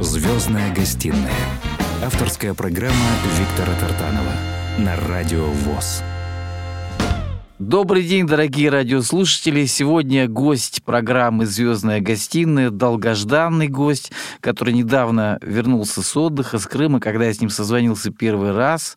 [0.00, 1.34] Звездная гостиная.
[2.04, 2.94] Авторская программа
[3.36, 4.32] Виктора Тартанова
[4.78, 6.04] на Радио ВОЗ.
[7.58, 9.66] Добрый день, дорогие радиослушатели.
[9.66, 17.24] Сегодня гость программы «Звездная гостиная», долгожданный гость, который недавно вернулся с отдыха, с Крыма, когда
[17.24, 18.94] я с ним созвонился первый раз.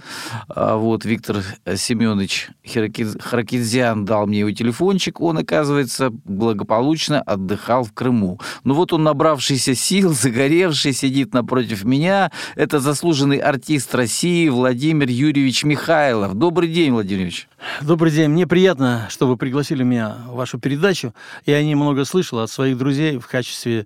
[0.47, 1.37] А, вот Виктор
[1.75, 5.21] Семенович Харакидзян дал мне его телефончик.
[5.21, 8.39] Он, оказывается, благополучно отдыхал в Крыму.
[8.63, 12.31] Ну вот он, набравшийся сил, загоревший, сидит напротив меня.
[12.55, 16.35] Это заслуженный артист России Владимир Юрьевич Михайлов.
[16.35, 17.47] Добрый день, Владимир Юрьевич.
[17.81, 18.29] Добрый день.
[18.29, 21.13] Мне приятно, что вы пригласили меня в вашу передачу.
[21.45, 23.85] Я немного слышал от своих друзей в качестве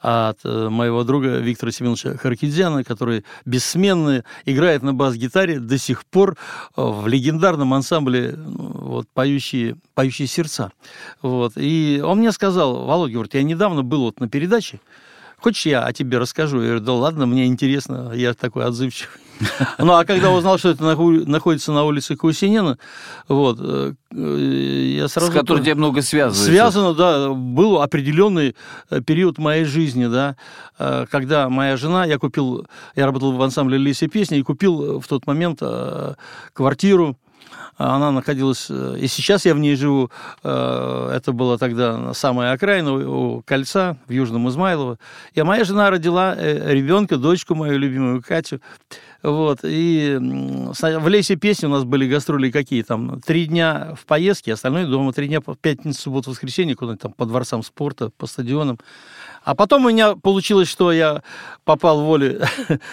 [0.00, 6.36] от э, моего друга Виктора Семеновича Харкидзяна, который бессменно играет на бас-гитаре до сих пор
[6.76, 10.72] в легендарном ансамбле ну, вот, «Поющие, «Поющие сердца».
[11.22, 11.54] Вот.
[11.56, 14.80] И он мне сказал, Володя, говорит, я недавно был вот на передаче,
[15.44, 16.60] хочешь, я о тебе расскажу?
[16.60, 19.20] Я говорю, да ладно, мне интересно, я такой отзывчивый.
[19.78, 22.78] Ну, а когда узнал, что это находится на улице Каусинена,
[23.28, 23.92] вот, э,
[24.96, 25.32] я сразу...
[25.32, 26.44] С которой тебе много связано.
[26.44, 27.28] Связано, да.
[27.30, 28.54] Был определенный
[28.90, 30.36] э, период моей жизни, да,
[30.78, 35.06] э, когда моя жена, я купил, я работал в ансамбле «Лисы песни» и купил в
[35.08, 35.60] тот момент
[36.52, 37.18] квартиру
[37.76, 40.10] она находилась, э, и сейчас я в ней живу,
[40.42, 44.98] э, это было тогда самая окраина у кольца в Южном Измайлово.
[45.34, 48.60] И моя жена родила э, ребенка, дочку мою любимую Катю.
[49.24, 54.52] Вот, и в лесе песни у нас были гастроли какие там, три дня в поездке,
[54.52, 58.78] остальное дома, три дня, пятницу, субботу, воскресенье, куда-нибудь там по дворцам спорта, по стадионам.
[59.42, 61.22] А потом у меня получилось, что я
[61.64, 62.42] попал в волю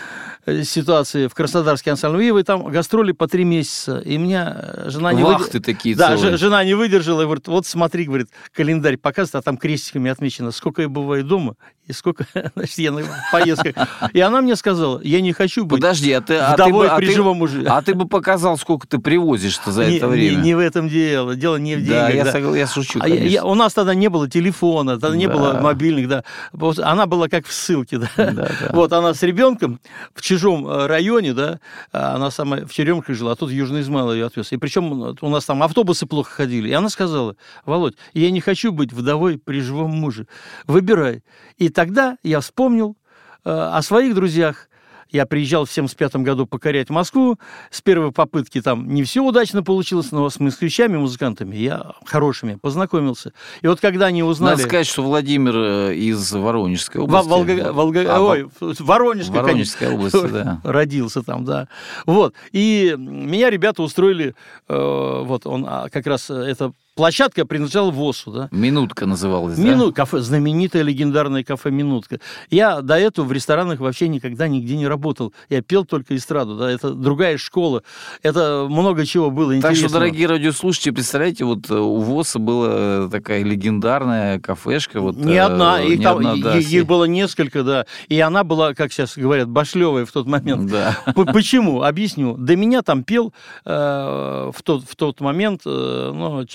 [0.64, 4.00] ситуации в Краснодарский ансамбль и там гастроли по три месяца.
[4.00, 5.62] И меня жена не выдержала.
[5.62, 6.38] такие Да, целые.
[6.38, 10.82] жена не выдержала и говорит, вот смотри, говорит, календарь показывает, а там крестиками отмечено, сколько
[10.82, 11.56] я бываю дома
[11.88, 13.76] и сколько, значит, я на поездках.
[14.14, 17.10] И она мне сказала, я не хочу быть Подожди, а ты, а ты бы, при
[17.10, 17.66] а живом муже.
[17.68, 20.38] А ты бы показал, сколько ты привозишь-то за не, это время.
[20.38, 22.08] Не, не в этом дело, дело не в деньгах.
[22.08, 22.32] Да, я, да.
[22.32, 22.58] Согла...
[22.58, 25.16] я шучу, а я, я, У нас тогда не было телефона, тогда да.
[25.16, 26.24] не было мобильных, да.
[26.84, 28.10] Она была как в ссылке, да.
[28.18, 28.52] да, да.
[28.72, 29.80] Вот она с ребенком
[30.14, 31.60] в чужом э, районе, да,
[31.92, 34.52] она сама в Черемках жила, а тут Южный Измайл ее отвез.
[34.52, 36.70] И причем у нас там автобусы плохо ходили.
[36.70, 40.28] И она сказала, Володь, я не хочу быть вдовой при живом муже.
[40.68, 41.24] Выбирай.
[41.58, 42.98] И тогда я вспомнил
[43.44, 44.68] э, о своих друзьях,
[45.12, 47.38] я приезжал в 75 году покорять Москву.
[47.70, 53.34] С первой попытки там не все удачно получилось, но с москвичами, музыкантами я хорошими познакомился.
[53.62, 54.52] И вот когда они узнали...
[54.52, 57.28] Надо сказать, что Владимир э, из Воронежской области.
[57.28, 57.74] Волга...
[57.74, 58.06] Волга...
[58.08, 60.62] А, Ой, Воронежской, Воронежской области, да.
[60.64, 61.68] Родился там, да.
[62.06, 62.34] Вот.
[62.52, 64.36] И меня ребята устроили,
[64.68, 68.50] э, вот он а, как раз это Площадка принадлежала ВОСу, да?
[68.52, 70.02] Минутка называлась, Минут, да?
[70.02, 72.19] кафе, знаменитое легендарное кафе «Минутка».
[72.50, 75.34] Я до этого в ресторанах вообще никогда нигде не работал.
[75.47, 77.84] Я пел только эстраду, да, это другая школа.
[78.24, 79.75] Это много чего было интересного.
[79.75, 85.00] Так что, дорогие радиослушатели, представляете, вот э, у ВОСа была такая легендарная кафешка.
[85.00, 87.85] Вот, не одна, э, их, не там, одна, да, их было несколько, да.
[88.09, 90.69] И она была, как сейчас говорят, башлевая в тот момент.
[90.69, 90.97] Да.
[91.34, 91.84] Почему?
[91.84, 92.35] Объясню.
[92.35, 93.72] До меня там пел э,
[94.53, 96.46] в, тот, в тот момент, э, ну,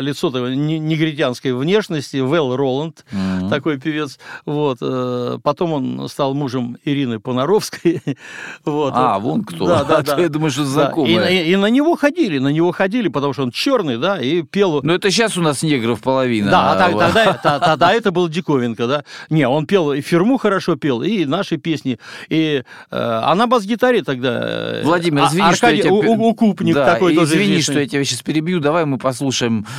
[0.00, 3.48] лицо такой негритянской внешности, Вэл Роланд, mm-hmm.
[3.48, 4.18] такой певец.
[4.46, 4.78] Вот.
[4.80, 8.02] Э, потом он стал мужем Ирины Понаровской.
[8.64, 8.92] вот.
[8.94, 9.66] А, вон кто.
[9.66, 10.18] Да, да, да.
[10.18, 11.16] Я думаю, что знакомый.
[11.16, 11.28] Да.
[11.28, 14.42] И, и, и на него ходили, на него ходили, потому что он черный, да, и
[14.42, 14.80] пел...
[14.82, 16.50] Но это сейчас у нас негров половина.
[16.50, 19.04] Да, а тогда, тогда, тогда это был диковинка, да.
[19.30, 21.98] Не, он пел, и Ферму хорошо пел, и наши песни.
[22.28, 24.40] И, э, а на бас-гитаре тогда...
[24.42, 26.12] Э, Владимир, извини, Аркадий, что я тебя...
[26.22, 28.60] Укупник да, такой тоже извини, что я тебя сейчас перебью.
[28.60, 29.71] Давай мы послушаем а,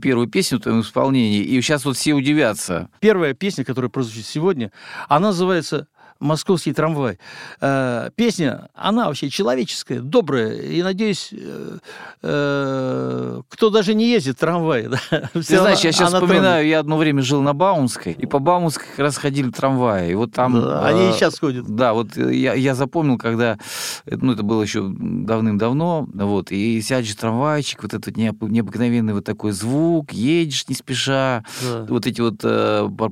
[0.00, 2.88] первую песню в твоем исполнении, и сейчас вот все удивятся.
[3.00, 4.72] Первая песня, которая прозвучит сегодня,
[5.08, 5.88] она называется
[6.20, 7.18] московский трамвай.
[7.60, 11.78] Э, песня, она вообще человеческая, добрая, и, надеюсь, э,
[12.22, 14.90] э, кто даже не ездит в трамвае.
[15.14, 16.70] Да, Ты знаешь, я сейчас вспоминаю, тронет.
[16.70, 20.12] я одно время жил на Баумской, и по Баумской как раз ходили трамваи.
[20.12, 20.60] И вот там...
[20.60, 21.66] Да, они и сейчас ходят.
[21.66, 23.58] Да, вот я, я запомнил, когда,
[24.06, 29.52] ну, это было еще давным-давно, вот, и сядешь в трамвайчик, вот этот необыкновенный вот такой
[29.52, 31.86] звук, едешь не спеша, да.
[31.88, 32.38] вот эти вот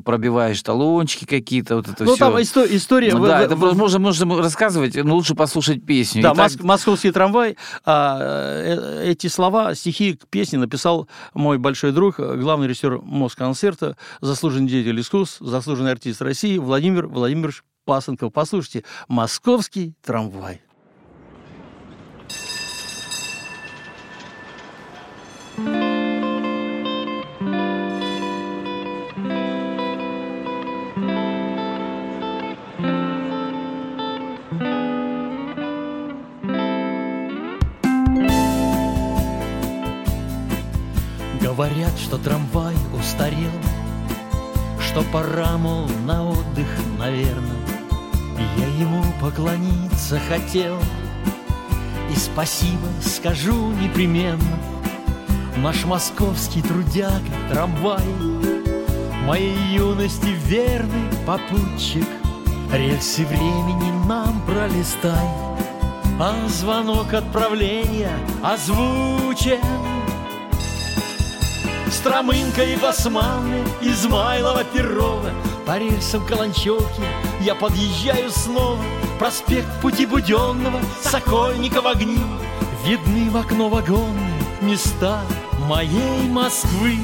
[0.05, 2.19] пробиваешь талончики какие-то, вот это ну, все.
[2.19, 3.15] там история история...
[3.15, 6.23] Ну, да, в, это в, можно, можно рассказывать, но лучше послушать песню.
[6.23, 6.61] Да, так...
[6.63, 7.57] московский трамвай.
[7.85, 14.69] А, э, эти слова, стихи к песне написал мой большой друг, главный режиссер Москонцерта, заслуженный
[14.69, 18.33] деятель искусств, заслуженный артист России Владимир Владимирович Пасынков.
[18.33, 20.61] Послушайте, «Московский трамвай».
[50.53, 50.79] Хотел,
[52.11, 54.59] И спасибо скажу непременно.
[55.57, 58.05] Наш московский трудяга, трамвай,
[59.25, 62.07] Моей юности верный попутчик,
[62.71, 65.29] Рельсы времени нам пролистай,
[66.21, 68.13] А звонок отправления
[68.43, 69.59] озвучен.
[71.91, 75.31] Стромынка и Басманны, Измайлова, Перова,
[75.67, 77.03] По рельсам Каланчевки
[77.41, 78.85] я подъезжаю снова,
[79.19, 82.19] Проспект Пути Буденного, Сокольников огни,
[82.85, 85.21] Видны в окно вагонные места
[85.69, 86.99] моей Москвы.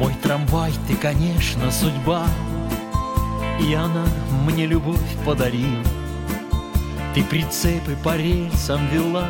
[0.00, 2.24] Мой трамвай, ты, конечно, судьба,
[3.60, 4.06] И она
[4.46, 5.84] мне любовь подарила.
[7.14, 9.28] Ты прицепы по рельсам вела,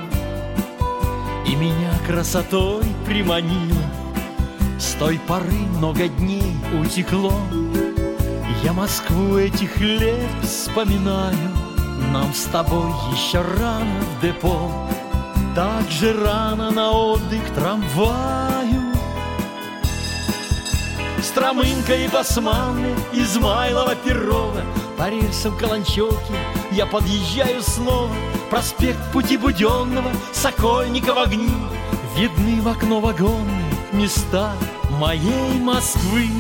[1.45, 3.83] И меня красотой приманила.
[4.79, 7.35] С той поры много дней утекло,
[8.63, 11.51] Я Москву этих лет вспоминаю.
[12.13, 14.71] Нам с тобой еще рано в депо,
[15.57, 18.60] Так же рано на отдых трамваю.
[21.31, 24.63] Стромынка и Басманны, Измайлова, Перова,
[24.99, 26.35] По рельсам Каланчевки
[26.73, 28.13] я подъезжаю снова,
[28.51, 31.55] Проспект Пути Буденного, Сокольников огни,
[32.17, 34.53] Видны в окно вагонные места
[34.99, 36.31] моей Москвы.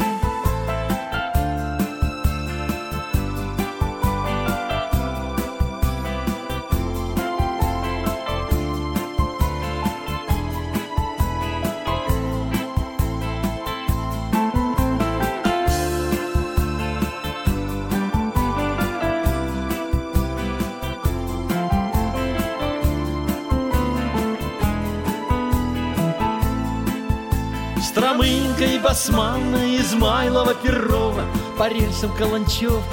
[29.00, 31.25] Басманна, Измайлова, Перова,
[31.56, 32.85] По рельсам Каланчевки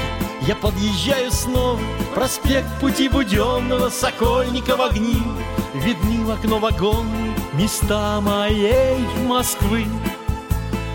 [0.47, 1.81] я подъезжаю снова,
[2.15, 5.21] Проспект Пути Буденного, Сокольников огни,
[5.73, 9.85] Видны в окно вагонные места моей Москвы.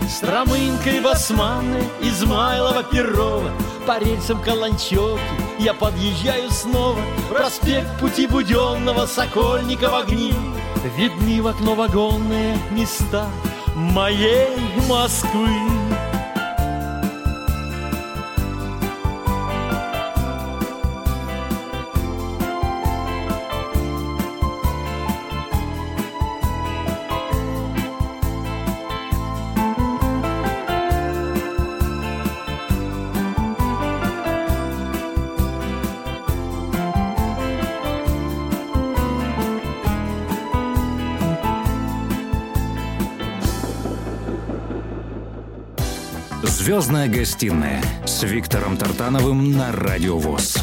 [0.09, 3.51] Стромынка и Басманны, Измайлова, Перова,
[3.85, 5.21] По рельсам Каланчевки
[5.59, 6.99] я подъезжаю снова,
[7.29, 10.33] Проспект Пути Буденного, Сокольников огни,
[10.97, 13.27] Видны в окно вагонные места
[13.75, 14.47] моей
[14.87, 15.72] Москвы.
[46.73, 50.57] Звездная гостиная с Виктором Тартановым на Радио ВОЗ.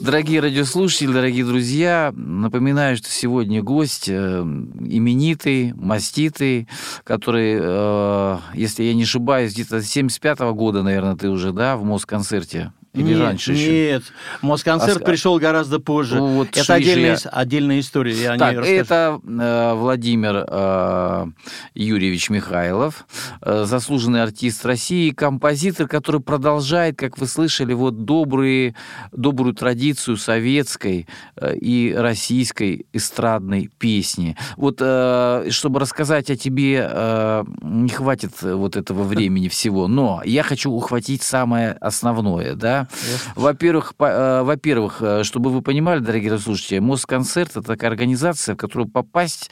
[0.00, 6.68] Дорогие радиослушатели, дорогие друзья, напоминаю, что сегодня гость э, именитый, маститый,
[7.04, 11.84] который, э, если я не ошибаюсь, где-то с 75 года, наверное, ты уже, да, в
[11.84, 13.70] Москонцерте или нет, раньше еще?
[13.70, 14.02] Нет,
[14.42, 16.16] Москонцерт А пришел гораздо позже.
[16.16, 21.26] Ну, вот это отдельная, отдельная история, я Так, это э, Владимир э,
[21.74, 23.06] Юрьевич Михайлов,
[23.42, 28.74] э, заслуженный артист России, композитор, который продолжает, как вы слышали, вот добрые,
[29.12, 34.36] добрую традицию советской э, и российской эстрадной песни.
[34.56, 40.42] Вот, э, чтобы рассказать о тебе, э, не хватит вот этого времени всего, но я
[40.42, 42.85] хочу ухватить самое основное, да,
[43.34, 48.58] во-первых, по- э, во-первых, э, чтобы вы понимали, дорогие слушатели, Москонцерт это такая организация, в
[48.58, 49.50] которую попасть,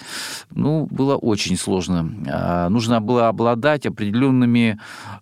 [0.51, 2.11] ну, было очень сложно.
[2.29, 4.79] А, Нужно было обладать определенными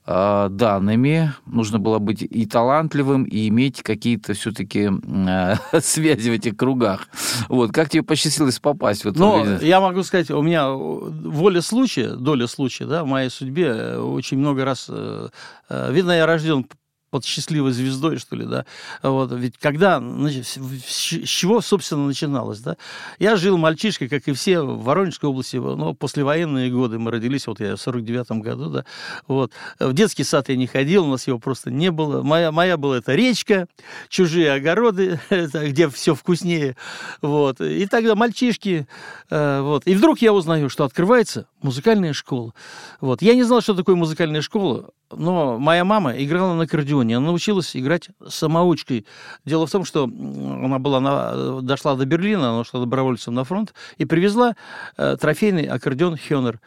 [0.06, 4.90] а, данными, нужно было быть и талантливым, и иметь какие-то все-таки
[5.80, 7.08] связи в этих кругах.
[7.48, 9.68] Вот, как тебе посчастливилось попасть в эту Но организацию?
[9.68, 14.38] я могу сказать, у меня воля случая, доля случая, да, в моей судьбе э, очень
[14.38, 14.86] много раз...
[14.88, 15.28] э,
[15.68, 16.64] э, Видно, я рожден
[17.12, 18.64] под счастливой звездой, что ли, да.
[19.02, 22.78] Вот, ведь когда, значит, с чего, собственно, начиналось, да?
[23.18, 27.60] Я жил мальчишкой, как и все, в Воронежской области, но послевоенные годы мы родились, вот
[27.60, 28.84] я в 49-м году, да,
[29.28, 29.52] вот.
[29.78, 32.22] В детский сад я не ходил, у нас его просто не было.
[32.22, 33.68] Моя, моя была это речка,
[34.08, 36.76] чужие огороды, где все вкуснее,
[37.20, 37.60] вот.
[37.60, 38.86] И тогда мальчишки,
[39.28, 39.86] э, вот.
[39.86, 42.54] И вдруг я узнаю, что открывается музыкальная школа.
[43.02, 43.20] Вот.
[43.20, 47.16] Я не знал, что такое музыкальная школа, но моя мама играла на аккордеоне.
[47.16, 49.06] Она научилась играть самоучкой.
[49.44, 53.74] Дело в том, что она была на, дошла до Берлина, она шла добровольцем на фронт
[53.98, 54.54] и привезла
[54.96, 56.60] э, трофейный аккордеон Хёнер.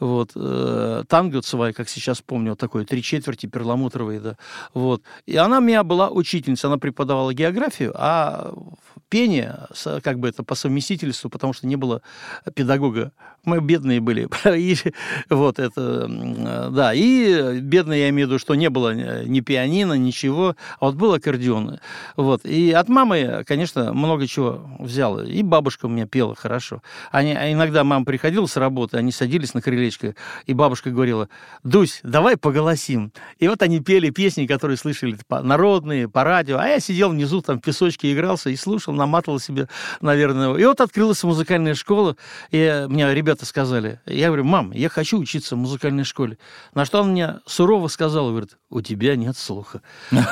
[0.00, 0.32] Вот.
[0.34, 4.20] Э, тангоцевая, как сейчас помню, такой, три четверти перламутровые.
[4.20, 4.36] Да.
[4.74, 5.02] Вот.
[5.26, 6.66] И она у меня была учительница.
[6.66, 8.52] Она преподавала географию, а
[9.08, 9.68] пение,
[10.02, 12.02] как бы это по совместительству, потому что не было
[12.54, 13.12] педагога.
[13.44, 14.28] Мы бедные были.
[14.56, 14.76] И,
[15.28, 16.08] вот это,
[16.70, 16.94] да.
[16.94, 21.14] И бедные, я имею в виду, что не было ни пианино, ничего, а вот был
[21.14, 21.78] аккордеон.
[22.16, 22.44] Вот.
[22.44, 25.20] И от мамы, конечно, много чего взял.
[25.20, 26.82] И бабушка у меня пела хорошо.
[27.10, 30.14] Они, а иногда мама приходила с работы, они садились на крылечко,
[30.46, 31.28] и бабушка говорила,
[31.62, 33.12] Дусь, давай поголосим.
[33.38, 36.58] И вот они пели песни, которые слышали народные, по радио.
[36.58, 39.68] А я сидел внизу, там в песочке игрался и слушал, наматывал себе,
[40.00, 40.54] наверное.
[40.54, 42.16] И вот открылась музыкальная школа,
[42.50, 46.38] и мне ребята сказали, я говорю, мам, я хочу учиться в музыкальной школе.
[46.74, 49.82] На что он мне сурово сказал, говорит, у тебя нет слуха.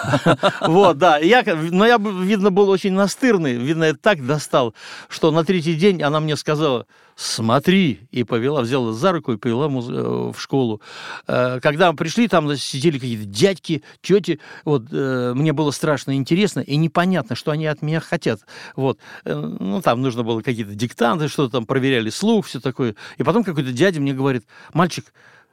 [0.60, 1.18] Вот, да.
[1.18, 4.74] Я, но я, видно, был очень настырный, видно, я так достал,
[5.08, 6.86] что на третий день она мне сказала,
[7.20, 10.80] смотри, и повела, взяла за руку и повела э, в школу.
[11.26, 16.60] Э, когда мы пришли, там сидели какие-то дядьки, тети, вот, э, мне было страшно интересно
[16.60, 18.40] и непонятно, что они от меня хотят.
[18.74, 22.96] Вот, ну, там нужно было какие-то диктанты, что-то там проверяли слух, все такое.
[23.18, 25.12] И потом какой-то дядя мне говорит, мальчик,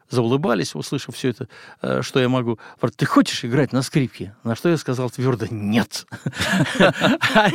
[0.09, 1.47] заулыбались, услышав все это,
[1.81, 2.59] э, что я могу.
[2.95, 4.35] Ты хочешь играть на скрипке?
[4.43, 6.05] На что я сказал твердо, нет.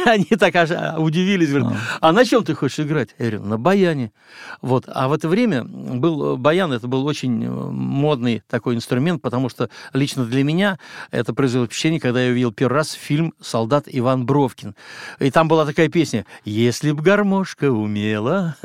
[0.07, 0.55] Они так
[0.99, 3.11] удивились, говорят, а на чем ты хочешь играть?
[3.19, 4.13] Я говорю, на баяне.
[4.61, 4.85] Вот.
[4.89, 9.71] А в это время был баян, это был очень э, модный такой инструмент, потому что
[9.93, 10.79] лично для меня
[11.11, 14.75] это произвело впечатление, когда я увидел первый раз фильм «Солдат Иван Бровкин».
[15.19, 18.57] И там была такая песня «Если б гармошка умела».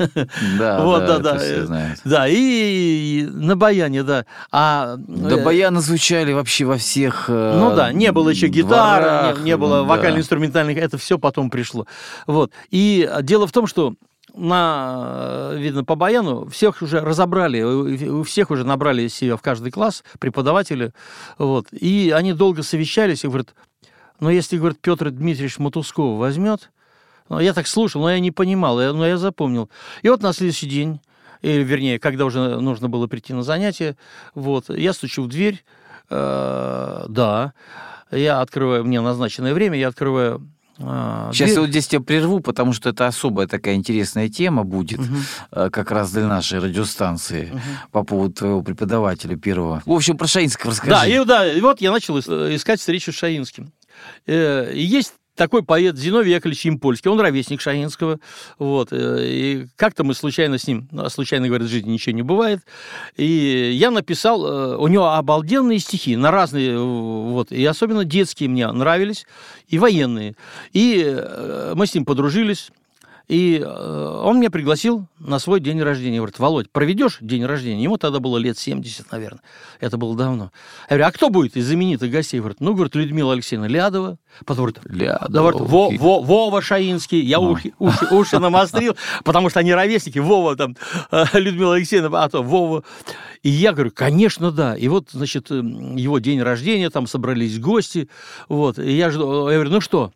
[0.58, 1.38] Да, вот, да, да.
[1.38, 4.26] Да, да, и на баяне баяне, да.
[4.50, 5.44] А, да э...
[5.44, 7.58] баяны звучали вообще во всех э...
[7.58, 11.86] Ну да, не было еще гитары, не, не было ну, вокально-инструментальных, это все потом пришло.
[12.26, 12.52] Вот.
[12.70, 13.94] И дело в том, что
[14.34, 20.04] на, видно, по баяну всех уже разобрали, у всех уже набрали себе в каждый класс
[20.18, 20.92] преподаватели,
[21.38, 23.54] вот, и они долго совещались и говорят,
[24.20, 26.70] ну, если, говорит, Петр Дмитриевич Матусков возьмет,
[27.28, 29.70] ну, я так слушал, но я не понимал, но я запомнил.
[30.02, 31.00] И вот на следующий день
[31.42, 33.96] или, вернее, когда уже нужно было прийти на занятие,
[34.34, 35.64] вот, я стучу в дверь,
[36.10, 37.52] э, да,
[38.10, 40.48] я открываю, мне назначенное время, я открываю
[40.80, 45.00] а, Сейчас я вот здесь тебя прерву, потому что это особая такая интересная тема будет,
[45.00, 45.16] угу.
[45.50, 47.60] как раз для нашей радиостанции угу.
[47.90, 49.82] по поводу твоего преподавателя первого.
[49.84, 50.90] В общем, про Шаинского расскажи.
[50.90, 53.72] Да, и, да, и вот я начал искать встречу с Шаинским.
[54.26, 58.18] Э, есть такой поэт Зиновий Яковлевич Импольский, он ровесник Шаинского,
[58.58, 62.22] вот, э, и как-то мы случайно с ним, ну, случайно, говорят, в жизни ничего не
[62.22, 62.60] бывает,
[63.16, 68.70] и я написал, э, у него обалденные стихи на разные, вот, и особенно детские мне
[68.70, 69.26] нравились,
[69.68, 70.34] и военные,
[70.72, 72.70] и э, мы с ним подружились,
[73.28, 76.16] и э, он меня пригласил на свой день рождения.
[76.16, 77.82] Говорит, Володь, проведешь день рождения?
[77.82, 79.42] Ему тогда было лет 70, наверное.
[79.80, 80.50] Это было давно.
[80.88, 82.40] Я говорю, а кто будет из знаменитых гостей?
[82.40, 84.18] Говорит, ну, говорит, Людмила Алексеевна Лядова.
[84.46, 87.20] Потом говорит, Лядова, говорит, Во, Во, Вова Шаинский.
[87.20, 87.50] Я ну.
[87.50, 90.18] уши, уши, уши намострил, потому что они ровесники.
[90.18, 90.74] Вова там,
[91.10, 92.82] э, Людмила Алексеевна, а то Вова.
[93.42, 94.74] И я говорю, конечно, да.
[94.74, 98.08] И вот, значит, его день рождения, там собрались гости.
[98.48, 98.78] Вот.
[98.78, 100.12] И я, жду, я говорю, ну что,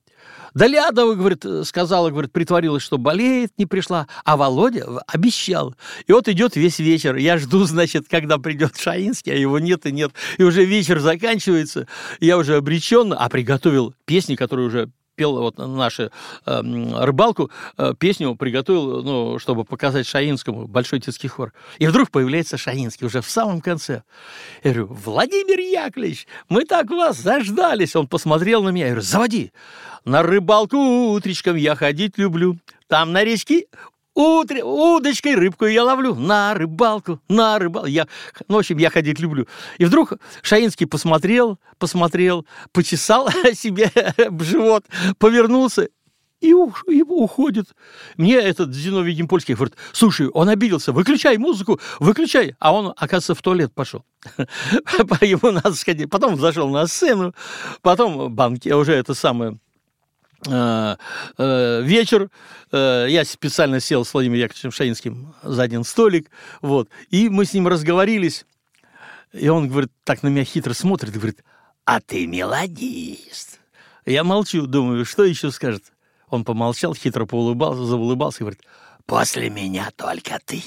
[0.55, 4.07] да Лядова, говорит, сказала, говорит, притворилась, что болеет, не пришла.
[4.25, 5.75] А Володя обещал.
[6.07, 7.17] И вот идет весь вечер.
[7.17, 10.13] Я жду, значит, когда придет Шаинский, а его нет и нет.
[10.39, 11.87] И уже вечер заканчивается.
[12.21, 16.11] Я уже обречен, а приготовил песни, которые уже пел вот нашу
[16.47, 21.53] э, рыбалку, э, песню приготовил, ну, чтобы показать Шаинскому, большой детский хор.
[21.79, 24.03] И вдруг появляется Шаинский уже в самом конце.
[24.65, 27.97] Я говорю, Владимир Яковлевич, мы так вас заждались.
[27.97, 29.53] Он посмотрел на меня, я говорю, заводи.
[30.05, 30.77] На рыбалку
[31.13, 32.59] утречком я ходить люблю.
[32.89, 33.67] Там на речке
[34.15, 37.89] Утре, удочкой рыбку я ловлю на рыбалку, на рыбалку.
[37.89, 38.07] Я,
[38.49, 39.47] ну, в общем, я ходить люблю.
[39.79, 43.91] И вдруг Шаинский посмотрел, посмотрел, почесал себе
[44.41, 44.85] живот,
[45.19, 45.89] повернулся
[46.43, 47.69] и, уш- и уходит.
[48.19, 52.55] Мне этот Зиновий Емпольский говорит, слушай, он обиделся, выключай музыку, выключай.
[52.59, 54.05] А он, оказывается, в туалет пошел.
[55.23, 56.11] Ему надо сходить.
[56.11, 57.35] Потом зашел на сцену,
[57.81, 59.59] потом банки, уже это самое,
[61.83, 62.31] вечер.
[62.73, 66.31] Э, Я специально сел с Владимиром Яковлевичем Шаинским за один столик,
[66.61, 68.45] вот, и мы с ним разговорились.
[69.33, 71.43] И он, говорит, так на меня хитро смотрит говорит,
[71.85, 73.61] а ты мелодист.
[74.05, 75.85] Я молчу, думаю, что еще скажет.
[76.29, 78.63] Он помолчал, хитро поулыбался, заулыбался и говорит,
[79.07, 80.63] после меня только ты.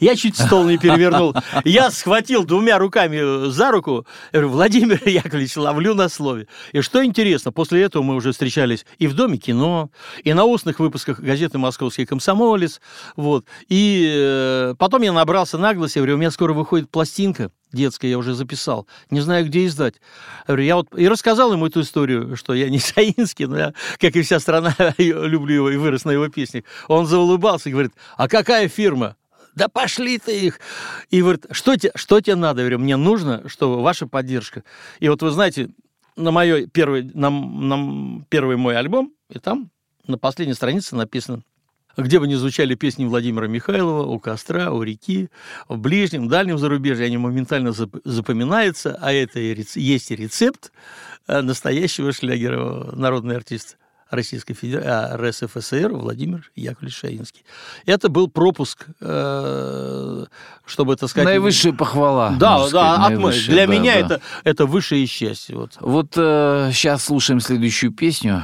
[0.00, 1.34] Я чуть стол не перевернул.
[1.64, 6.46] Я схватил двумя руками за руку, говорю, Владимир Яковлевич, ловлю на слове.
[6.72, 9.90] И что интересно, после этого мы уже встречались и в Доме кино,
[10.24, 12.80] и на устных выпусках газеты «Московский комсомолец».
[13.16, 13.46] Вот.
[13.68, 18.34] И э, потом я набрался наглости, говорю, у меня скоро выходит пластинка детская, я уже
[18.34, 19.94] записал, не знаю, где издать.
[20.40, 23.74] Я говорю, я вот и рассказал ему эту историю, что я не Саинский, но я,
[23.98, 26.64] как и вся страна, люблю его и вырос на его песнях.
[26.88, 29.16] Он заулыбался и говорит, а какая фирма?
[29.54, 30.60] Да пошли ты их!
[31.10, 32.60] И говорит, что, тебе, что тебе надо?
[32.60, 34.62] Я говорю, мне нужно, чтобы ваша поддержка.
[35.00, 35.70] И вот вы знаете,
[36.16, 39.70] на, моей первый, на, на первый мой альбом, и там
[40.06, 41.42] на последней странице написано
[41.96, 45.28] где бы ни звучали песни Владимира Михайлова, у костра, у реки,
[45.68, 50.72] в ближнем, дальнем зарубежье, они моментально зап- запоминаются, а это и рец- есть и рецепт
[51.26, 53.76] э, настоящего шлягера, народный артист
[54.10, 57.44] Российской Федерации, РСФСР Владимир Яковлевич Шаинский.
[57.86, 60.24] Это был пропуск, э,
[60.66, 61.26] чтобы, так сказать...
[61.28, 62.30] Наивысшая похвала.
[62.30, 63.32] Да, да, от мы.
[63.32, 63.98] Для да, меня да.
[64.00, 65.56] Это, это высшее счастье.
[65.56, 65.76] Вот.
[65.80, 68.42] Вот сейчас слушаем следующую песню.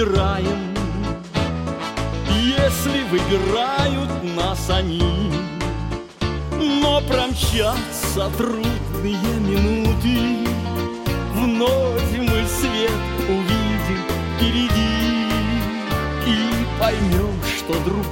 [0.00, 0.74] Выбираем.
[2.42, 5.30] Если выбирают нас они
[6.58, 10.48] Но промчатся трудные минуты.
[11.34, 12.90] Вновь мы свет
[13.28, 14.04] увидим
[14.36, 15.28] впереди
[16.26, 18.06] И поймем, что друг,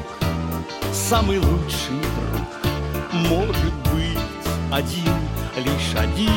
[0.93, 4.19] самый лучший друг Может быть
[4.73, 5.15] один,
[5.57, 6.29] лишь один.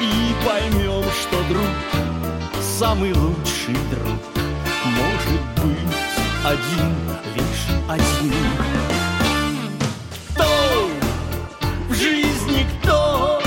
[0.00, 1.66] И поймем, что друг,
[2.78, 3.49] самый лучший
[3.90, 4.18] друг
[4.84, 6.10] Может быть
[6.44, 6.94] один,
[7.34, 8.34] лишь один.
[10.30, 10.88] Кто
[11.88, 13.40] в жизни кто?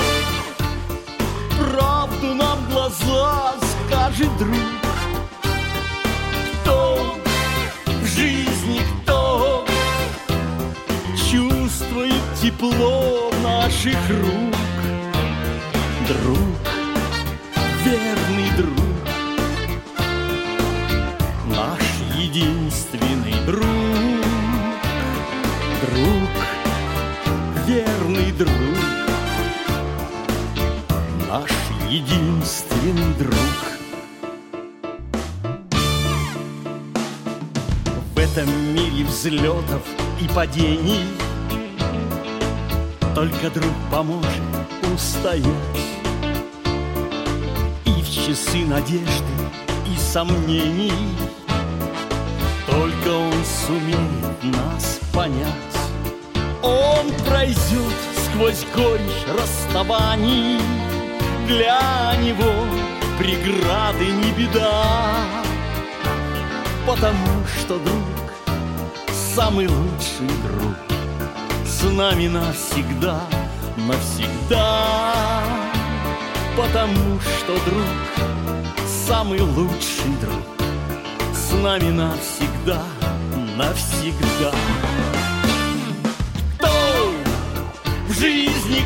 [1.58, 3.54] Правду нам в глаза
[3.88, 4.56] скажет друг.
[6.62, 7.16] Кто
[7.86, 9.66] в жизни кто?
[11.30, 14.53] Чувствует тепло наших рук.
[31.94, 33.34] Единственный друг.
[38.14, 39.82] В этом мире взлетов
[40.20, 41.04] и падений
[43.14, 44.26] Только друг поможет
[44.92, 45.44] устоять
[47.84, 49.34] И в часы надежды
[49.86, 50.92] и сомнений
[52.66, 55.52] Только он сумеет нас понять.
[56.62, 57.94] Он пройдет
[58.26, 60.58] сквозь горечь расставаний
[61.46, 62.52] Для него
[63.18, 65.44] преграды не беда.
[66.86, 68.24] Потому что друг
[69.12, 70.76] самый лучший друг
[71.66, 73.20] С нами навсегда,
[73.76, 75.42] навсегда.
[76.56, 78.34] Потому что друг
[79.06, 80.66] самый лучший друг
[81.34, 82.82] С нами навсегда,
[83.56, 84.52] навсегда.
[86.56, 87.12] Кто
[88.08, 88.82] в жизни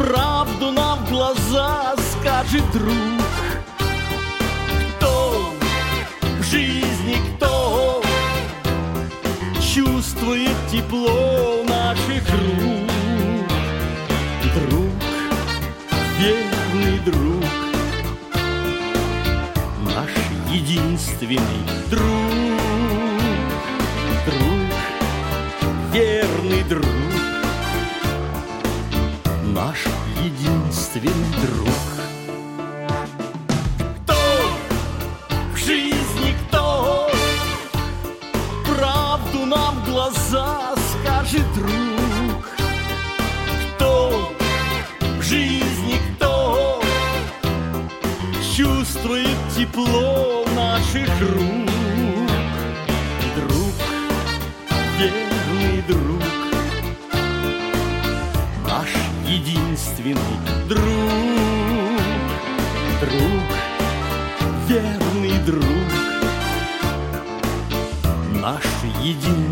[0.00, 2.94] Правду нам в глаза скажет друг
[4.96, 5.52] кто
[6.38, 8.02] в жизни кто
[9.60, 12.90] чувствует тепло наших рук.
[14.54, 14.90] Друг,
[16.18, 17.44] верный друг,
[19.84, 20.10] наш
[20.50, 21.40] единственный
[21.90, 22.00] друг.
[24.24, 26.99] Друг, верный друг,
[55.90, 56.22] друг,
[58.64, 58.90] наш
[59.26, 60.84] единственный друг,
[63.00, 63.48] друг,
[64.68, 65.64] верный друг,
[68.40, 68.62] наш
[69.02, 69.49] единственный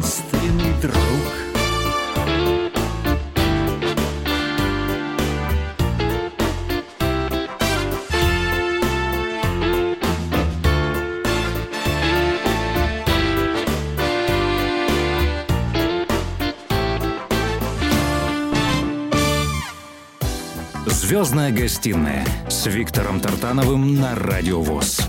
[20.90, 25.02] «Звездная гостиная» с Виктором Тартановым на Радио ВОЗ.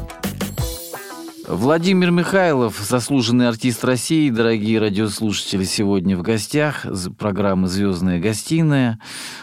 [1.47, 6.85] Владимир Михайлов, заслуженный артист России, дорогие радиослушатели, сегодня в гостях
[7.17, 8.99] программы «Звездная гостиная».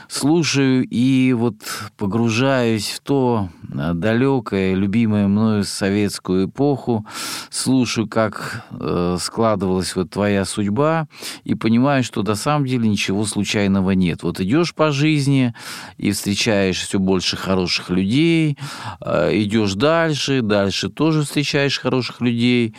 [0.08, 1.56] Слушаю и вот
[1.96, 7.04] погружаюсь в то а, далекое, любимое мною советскую эпоху,
[7.50, 11.08] слушаю, как э, складывалась вот твоя судьба,
[11.44, 14.22] и понимаю, что на самом деле ничего случайного нет.
[14.22, 15.54] Вот идешь по жизни
[15.96, 18.56] и встречаешь все больше хороших людей,
[19.00, 22.74] э, идешь дальше, дальше тоже встречаешь хороших людей.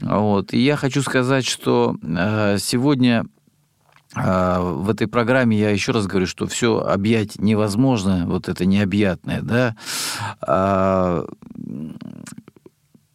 [0.00, 0.52] Вот.
[0.52, 3.24] И я хочу сказать, что э, сегодня
[4.16, 9.76] в этой программе я еще раз говорю, что все объять невозможно, вот это необъятное, да.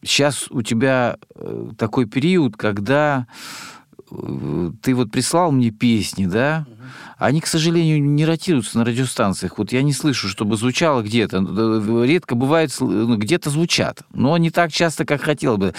[0.04, 3.28] Сейчас у тебя э, такой период, когда
[4.10, 6.66] ты вот прислал мне песни, да,
[7.22, 9.56] они, к сожалению, не ротируются на радиостанциях.
[9.56, 11.38] Вот я не слышу, чтобы звучало где-то.
[12.04, 15.72] Редко бывает, ну, где-то звучат, но не так часто, как хотел бы.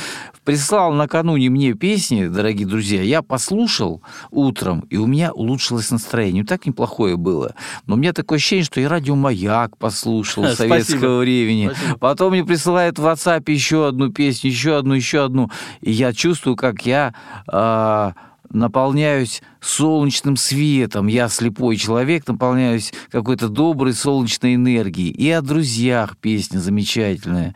[0.45, 4.01] Прислал накануне мне песни, дорогие друзья, я послушал
[4.31, 6.45] утром, и у меня улучшилось настроение.
[6.45, 7.55] Так неплохое было.
[7.87, 11.71] Но у меня такое ощущение, что я радио «Маяк» послушал советского времени.
[11.73, 11.97] Спасибо.
[11.97, 15.51] Потом мне присылают в WhatsApp еще одну песню, еще одну, еще одну.
[15.81, 17.13] И я чувствую, как я...
[17.51, 18.13] Э,
[18.53, 21.07] наполняюсь солнечным светом.
[21.07, 25.09] Я слепой человек, наполняюсь какой-то доброй солнечной энергией.
[25.09, 27.55] И о друзьях песня замечательная.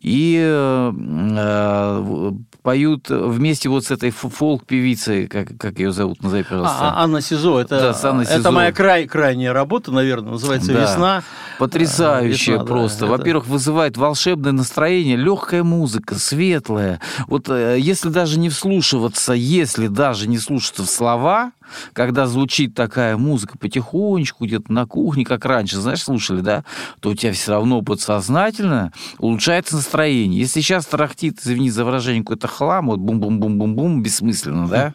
[0.00, 6.76] И э, э, поют вместе вот с этой фолк-певицей, как, как ее зовут, назови, пожалуйста.
[6.80, 8.38] А, Анна Сизо, это, да, Анна Сизо.
[8.38, 10.82] это моя край, крайняя работа, наверное, называется да.
[10.82, 11.22] «Весна».
[11.58, 13.00] Потрясающая Весна, просто.
[13.00, 13.52] Да, Во-первых, это...
[13.52, 17.00] вызывает волшебное настроение, легкая музыка, светлая.
[17.26, 21.52] Вот э, если даже не вслушиваться, если даже не слушаться в слова,
[21.92, 26.64] когда звучит такая музыка потихонечку, где-то на кухне, как раньше, знаешь, слушали, да,
[27.00, 30.40] то у тебя все равно подсознательно улучшается настроение.
[30.40, 34.94] Если сейчас тарахтит, извини за выражение, какой-то хлам, вот бум-бум-бум-бум-бум, бессмысленно, да,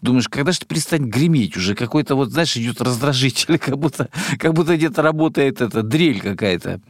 [0.00, 4.08] думаешь, когда же ты перестанет греметь уже, какой-то вот, знаешь, идет раздражитель, как будто,
[4.38, 6.80] как будто где-то работает эта дрель какая-то.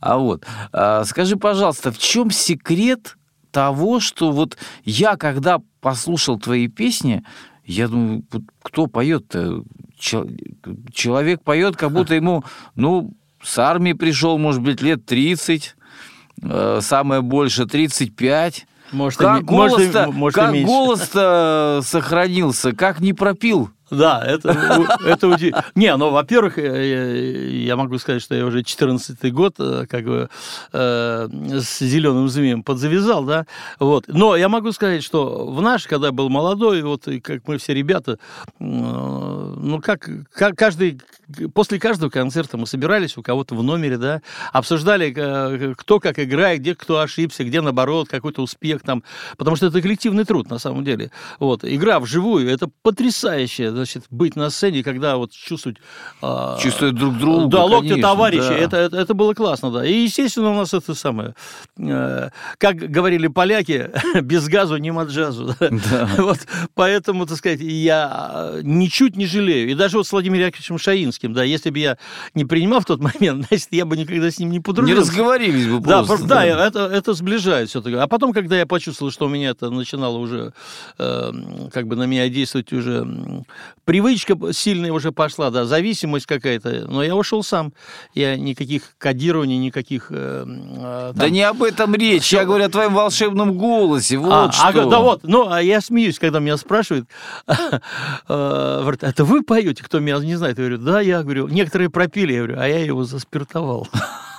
[0.00, 3.16] А вот, а, скажи, пожалуйста, в чем секрет
[3.50, 7.24] того, что вот я, когда послушал твои песни,
[7.66, 8.24] я думаю,
[8.62, 9.62] кто поет-то?
[9.98, 15.76] Человек поет, как будто ему, ну, с армии пришел, может быть, лет 30,
[16.42, 18.66] э, самое больше 35.
[18.92, 24.50] Может, как голос-то, может, как голос-то сохранился, как не пропил да, это,
[25.04, 25.64] это удивительно.
[25.74, 30.28] Не, ну, во-первых, я могу сказать, что я уже 14 год э, как бы
[30.72, 31.28] э,
[31.60, 33.46] с зеленым змеем подзавязал, да,
[33.78, 34.04] вот.
[34.08, 37.58] Но я могу сказать, что в наш, когда я был молодой, вот, и как мы
[37.58, 41.00] все ребята, э, ну, как, как каждый,
[41.54, 44.20] после каждого концерта мы собирались у кого-то в номере, да,
[44.52, 49.04] обсуждали, э, кто как играет, где кто ошибся, где, наоборот, какой-то успех там,
[49.36, 51.12] потому что это коллективный труд, на самом деле.
[51.38, 55.78] Вот, игра вживую, это потрясающая значит, быть на сцене, когда вот чувствовать...
[56.22, 58.56] А, Чувствуют друг друга, Да, локти товарища, да.
[58.56, 59.86] это, это, это было классно, да.
[59.86, 61.34] И, естественно, у нас это самое,
[61.78, 65.54] э, как говорили поляки, без газу не маджазу.
[65.90, 66.08] Да?
[66.16, 66.38] Вот,
[66.74, 69.70] поэтому, так сказать, я ничуть не жалею.
[69.70, 71.98] И даже вот с Владимиром Яковлевичем Шаинским, да, если бы я
[72.34, 74.94] не принимал в тот момент, значит, я бы никогда с ним не подружился.
[74.94, 76.18] Не разговорились бы просто.
[76.18, 77.96] Да, да, да это, это сближает все-таки.
[77.96, 80.52] А потом, когда я почувствовал, что у меня это начинало уже,
[80.98, 81.32] э,
[81.72, 83.06] как бы на меня действовать уже
[83.84, 86.86] привычка сильная уже пошла, да, зависимость какая-то.
[86.88, 87.72] Но я ушел сам.
[88.14, 90.08] Я никаких кодирований, никаких...
[90.10, 91.16] Э, э, там...
[91.16, 92.24] Да не об этом речь.
[92.24, 92.38] Все...
[92.38, 94.18] Я говорю о твоем волшебном голосе.
[94.18, 94.82] Вот а, что.
[94.82, 95.20] А, да вот.
[95.22, 97.08] Ну, а я смеюсь, когда меня спрашивают.
[98.28, 99.82] Э, говорят, это вы поете?
[99.84, 100.58] Кто меня не знает?
[100.58, 101.48] Я говорю, да, я говорю.
[101.48, 103.88] Некоторые пропили, я говорю, а я его заспиртовал.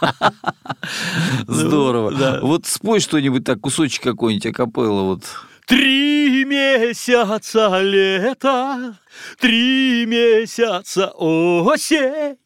[1.48, 2.40] Здорово.
[2.42, 5.24] Вот спой что-нибудь так, кусочек какой-нибудь акапелла вот.
[5.68, 8.98] Три месяца лета,
[9.38, 12.38] три месяца осень,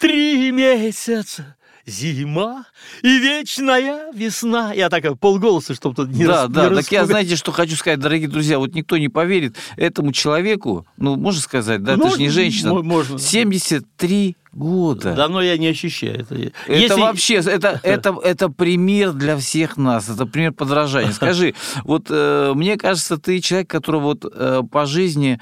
[0.00, 1.54] три месяца
[1.86, 2.64] зима
[3.02, 4.72] и вечная весна.
[4.72, 7.76] Я так полголоса, чтобы тут не Да, рас- да, не так я, знаете, что хочу
[7.76, 12.10] сказать, дорогие друзья, вот никто не поверит этому человеку, ну, можно сказать, да, Ну, ты
[12.16, 13.18] же не женщина, мо- можно.
[13.20, 15.14] 73 года.
[15.14, 16.34] Давно я не ощущаю это.
[16.34, 21.12] Это Если- вообще, это, это, это пример для всех нас, это пример подражания.
[21.12, 25.40] Скажи, вот э, мне кажется, ты человек, который вот э, по жизни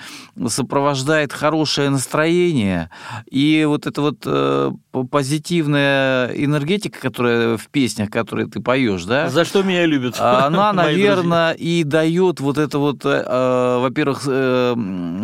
[0.48, 2.90] сопровождает хорошее настроение,
[3.30, 4.70] и вот эта вот э,
[5.10, 9.28] позитивная энергетика, которая в песнях, которые ты поешь, да?
[9.28, 10.16] За что меня любят?
[10.18, 14.74] А Она, наверное, и дает вот это вот, э, э, во-первых, э,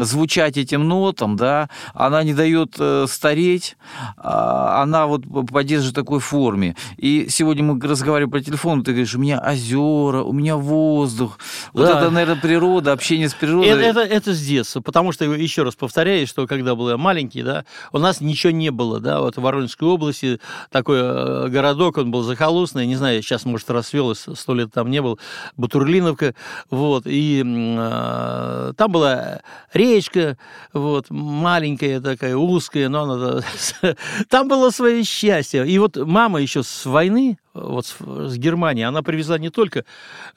[0.01, 3.76] звучать этим нотам, да, она не дает э, стареть,
[4.17, 6.77] а она вот поддерживает такой форме.
[6.97, 11.39] И сегодня мы разговаривали по телефону, ты говоришь, у меня озера, у меня воздух,
[11.73, 11.99] вот Да.
[11.99, 13.69] это, наверное, природа, общение с природой.
[13.69, 17.43] Это, это, это с детства, потому что, еще раз повторяю, что когда был я маленький,
[17.43, 22.11] да, у нас ничего не было, да, вот в Воронежской области такой э, городок, он
[22.11, 25.19] был захолустный, не знаю, сейчас, может, расцвелось, сто лет там не был,
[25.57, 26.35] Бутурлиновка,
[26.71, 29.41] вот, и э, там была
[29.73, 30.37] речка,
[30.73, 33.43] вот, маленькая такая, узкая, но она,
[34.29, 39.03] там было свое счастье, и вот мама еще с войны, вот с, с Германии, она
[39.03, 39.85] привезла не только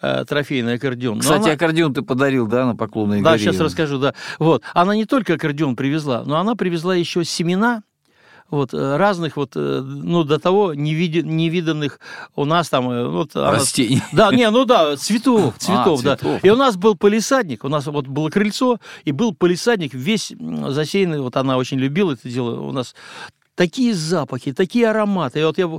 [0.01, 3.39] э, трофейный аккордеон, Кстати, она- аккордеон ты подарил, да, на поклонной да, горе?
[3.43, 4.13] сейчас расскажу, да.
[4.39, 4.63] Вот.
[4.73, 7.83] Она не только аккордеон привезла, но она привезла еще семена
[8.51, 11.99] вот, э, разных, вот, э, ну, до того невиди- невиданных
[12.35, 12.89] у нас там...
[12.89, 14.01] э, Вот, она- Растений.
[14.11, 16.15] Да, не, ну да, цветов, цветов, да.
[16.17, 16.43] цветов.
[16.43, 20.33] И у нас был полисадник, у нас вот было крыльцо, и был полисадник весь
[20.67, 22.95] засеянный, вот она очень любила это дело, у нас
[23.55, 25.41] такие запахи, такие ароматы.
[25.41, 25.69] И вот я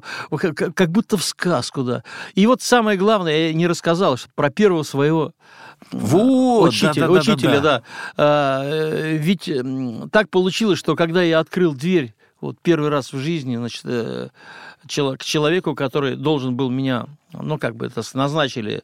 [0.52, 2.04] как, будто в сказку, да.
[2.34, 5.32] И вот самое главное, я не рассказал, что про первого своего
[5.90, 7.32] Вот, учителя, да-да-да-да-да.
[7.32, 7.82] учителя, да.
[8.18, 9.50] А, э, ведь
[10.12, 14.28] так получилось, что когда я открыл дверь вот первый раз в жизни, значит, э,
[14.86, 18.82] к человеку, который должен был меня, ну, как бы это назначили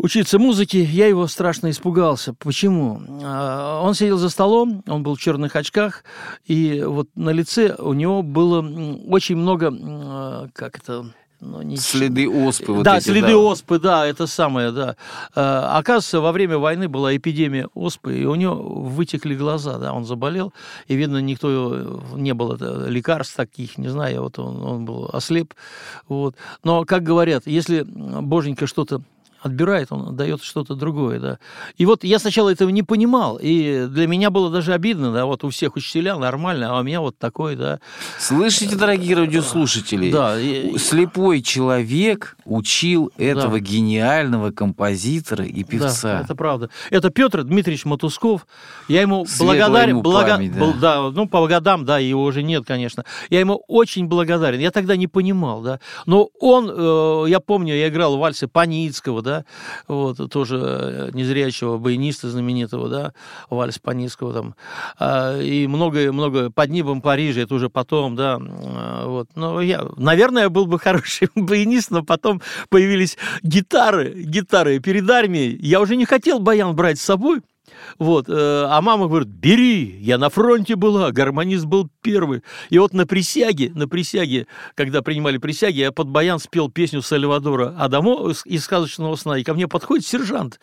[0.00, 2.34] учиться музыке, я его страшно испугался.
[2.34, 3.02] Почему?
[3.22, 6.04] А, Он сидел за столом, он был в черных очках,
[6.46, 8.60] и вот на лице у него было
[9.08, 12.72] очень много, а, как это, ну, не Следы оспы.
[12.72, 13.38] вот да, эти, следы да.
[13.38, 14.96] оспы, да, это самое, да.
[15.34, 20.04] Э, оказывается, во время войны была эпидемия оспы, и у него вытекли глаза, да, он
[20.04, 20.52] заболел,
[20.86, 25.08] и, видно, никто его- не было э, лекарств таких, не знаю, вот он, он был
[25.12, 25.54] ослеп,
[26.08, 26.34] вот.
[26.64, 29.00] Но, как говорят, если боженька что-то
[29.42, 31.38] отбирает, он дает что-то другое, да.
[31.76, 35.44] И вот я сначала этого не понимал, и для меня было даже обидно, да, вот
[35.44, 37.80] у всех учителя нормально, а у меня вот такой, да.
[38.18, 40.10] Слышите, дорогие радиослушатели?
[40.10, 40.36] Да,
[40.78, 43.58] Слепой человек учил этого Да.
[43.60, 46.18] гениального композитора и певца.
[46.18, 46.68] Да, это правда.
[46.90, 48.46] Это Петр Дмитриевич Матусков.
[48.88, 49.88] Я ему Светлая благодарен.
[49.90, 50.72] ему блага- память, да.
[50.80, 53.04] да, ну, по годам, да, его уже нет, конечно.
[53.30, 54.60] Я ему очень благодарен.
[54.60, 55.80] Я тогда не понимал, да.
[56.06, 59.29] Но он, э, я помню, я играл вальсы Паницкого, да,
[59.88, 63.12] вот, тоже э, незрячего баяниста знаменитого, да,
[63.48, 64.54] вальс Паницкого там.
[64.98, 69.28] А, и много-много под небом Парижа, это уже потом, да, а, вот.
[69.34, 75.58] Но я, наверное, был бы хороший баянист, но потом появились гитары, гитары перед армией.
[75.60, 77.40] Я уже не хотел баян брать с собой,
[77.98, 82.42] вот, э, а мама говорит, бери, я на фронте была, гармонист был первый.
[82.68, 87.74] И вот на присяге, на присяге, когда принимали присяги, я под баян спел песню Сальвадора
[87.78, 90.60] Адамо из- «Сказочного сна», и ко мне подходит сержант.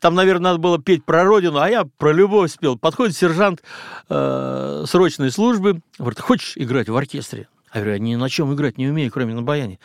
[0.00, 2.78] Там, наверное, надо было петь про родину, а я про любовь спел.
[2.78, 3.62] Подходит сержант
[4.08, 7.48] э, срочной службы, говорит, хочешь играть в оркестре?
[7.74, 9.78] Я говорю, я ни на чем играть не умею, кроме на баяне.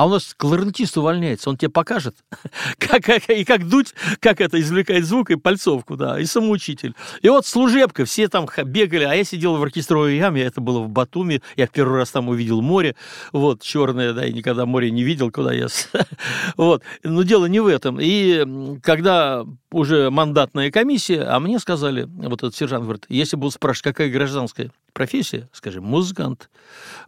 [0.00, 2.16] А у нас кларнетист увольняется, он тебе покажет,
[2.78, 6.94] как, как- и как дуть, как это извлекать звук и пальцовку, да, и самоучитель.
[7.20, 10.88] И вот служебка, все там бегали, а я сидел в оркестровой яме, это было в
[10.88, 12.96] Батуми, я в первый раз там увидел море,
[13.32, 15.66] вот, черное, да, и никогда море не видел, куда я...
[16.56, 17.98] Вот, но дело не в этом.
[18.00, 23.94] И когда уже мандатная комиссия, а мне сказали, вот этот сержант говорит, если будут спрашивать,
[23.94, 26.50] какая гражданская профессия, скажи, музыкант.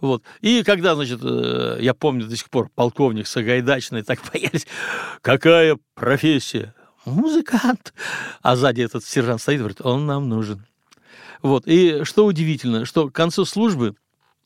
[0.00, 0.22] Вот.
[0.40, 4.66] И когда, значит, э, я помню до сих пор, полковник Сагайдачный, так боялись,
[5.20, 6.74] какая профессия?
[7.04, 7.92] Музыкант.
[8.42, 10.64] А сзади этот сержант стоит, говорит, он нам нужен.
[11.42, 11.66] Вот.
[11.66, 13.96] И что удивительно, что к концу службы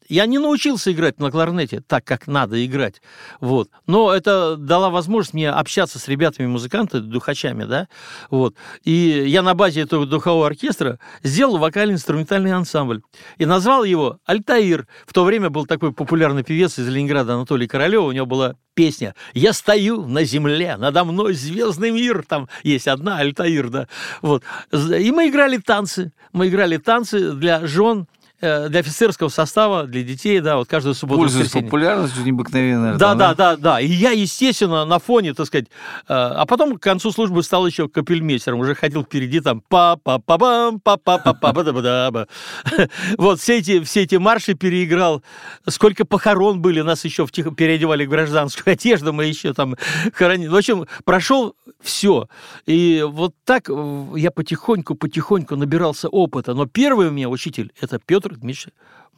[0.09, 3.01] я не научился играть на кларнете так, как надо играть.
[3.41, 3.71] Вот.
[3.87, 7.89] Но это дала возможность мне общаться с ребятами-музыкантами, духачами, да.
[8.31, 8.55] Вот.
[8.85, 8.91] И
[9.27, 13.03] я на базе этого духового оркестра сделал вокально-инструментальный ансамбль.
[13.39, 14.87] И назвал его «Альтаир».
[15.07, 18.05] В то время был такой популярный певец из Ленинграда Анатолий Королев.
[18.05, 22.25] У него была песня «Я стою на земле, надо мной звездный мир».
[22.29, 23.89] Там есть одна «Альтаир», да.
[24.23, 24.43] Вот.
[24.73, 26.13] И мы играли танцы.
[26.33, 28.07] Мы играли танцы для жен
[28.41, 31.21] для офицерского состава, для детей, да, вот каждую субботу.
[31.21, 32.99] Пользуясь популярностью необыкновенной.
[32.99, 33.81] Да, там, да, да, да.
[33.81, 35.69] И я, естественно, на фоне, так сказать, э,
[36.09, 40.39] а потом к концу службы стал еще капельмейстером, уже ходил впереди там па па па
[40.39, 42.29] бам па па па па ба да ба
[43.19, 45.23] Вот все эти, все эти марши переиграл.
[45.69, 49.77] Сколько похорон были, нас еще в тихо переодевали в гражданскую одежду, мы еще там
[50.13, 50.49] хоронили.
[50.49, 52.29] В общем, прошел все.
[52.67, 56.55] И вот так э, я потихоньку-потихоньку набирался опыта.
[56.55, 58.69] Но первый у меня учитель– это Петр Дмитриевич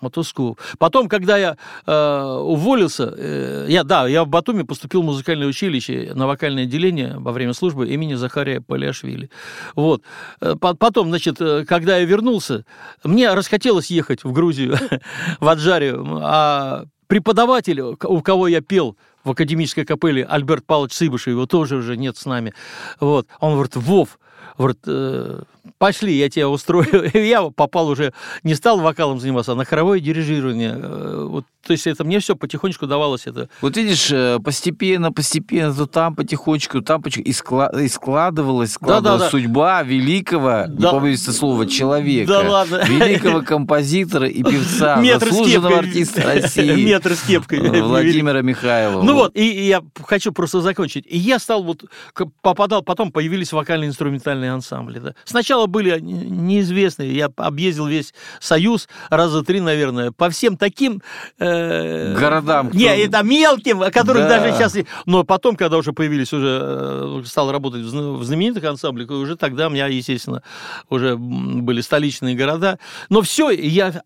[0.01, 0.57] Мотусков.
[0.79, 6.13] Потом, когда я э, уволился, э, я, да, я в Батуми поступил в музыкальное училище
[6.15, 9.29] на вокальное отделение во время службы имени Захария Палиашвили.
[9.75, 10.03] Вот.
[10.41, 12.65] Э, по- Потом, значит, э, когда я вернулся,
[13.03, 14.77] мне расхотелось ехать в Грузию,
[15.41, 21.47] в Аджарию, а преподаватель, у кого я пел в академической капелле, Альберт Павлович Сыбышев, его
[21.47, 22.55] тоже уже нет с нами.
[23.01, 23.27] Вот.
[23.41, 24.19] Он говорит, Вов,
[24.57, 25.43] говорит, э,
[25.79, 27.11] пошли, я тебя устрою.
[27.15, 28.13] Я попал уже,
[28.43, 30.75] не стал вокалом заниматься, а на хоровое дирижирование.
[30.77, 33.27] Э, Вот, то есть это мне все потихонечку давалось.
[33.27, 33.49] Это.
[33.61, 39.23] Вот видишь, э, постепенно, постепенно, то там потихонечку, там потихонечку, и, скла- и складывалась, складывалась
[39.23, 39.31] да.
[39.31, 40.91] судьба великого, не Да.
[40.93, 42.83] побоюсь этого слова, человека, Да ладно.
[42.87, 47.81] великого композитора и певца, Метр заслуженного артиста России, Метр с кепкой.
[47.81, 49.03] Владимира Михайлова.
[49.03, 51.05] Ну вот, и, я хочу просто закончить.
[51.07, 51.85] И я стал вот,
[52.43, 54.99] попадал, потом появились вокально-инструментальные ансамбли.
[54.99, 55.15] Да.
[55.25, 61.03] Сначала были не- неизвестные, я объездил весь Союз раза три, наверное, по всем таким...
[61.39, 64.41] э, Городам, Не, кто- это мелким, о которых Да.
[64.41, 64.77] даже сейчас...
[65.07, 69.37] Но потом, когда уже появились, уже э, стал работать в зна- в знаменитых ансамблях, уже
[69.37, 70.43] тогда у меня, естественно,
[70.89, 72.79] уже были столичные города.
[73.09, 74.03] Но все, я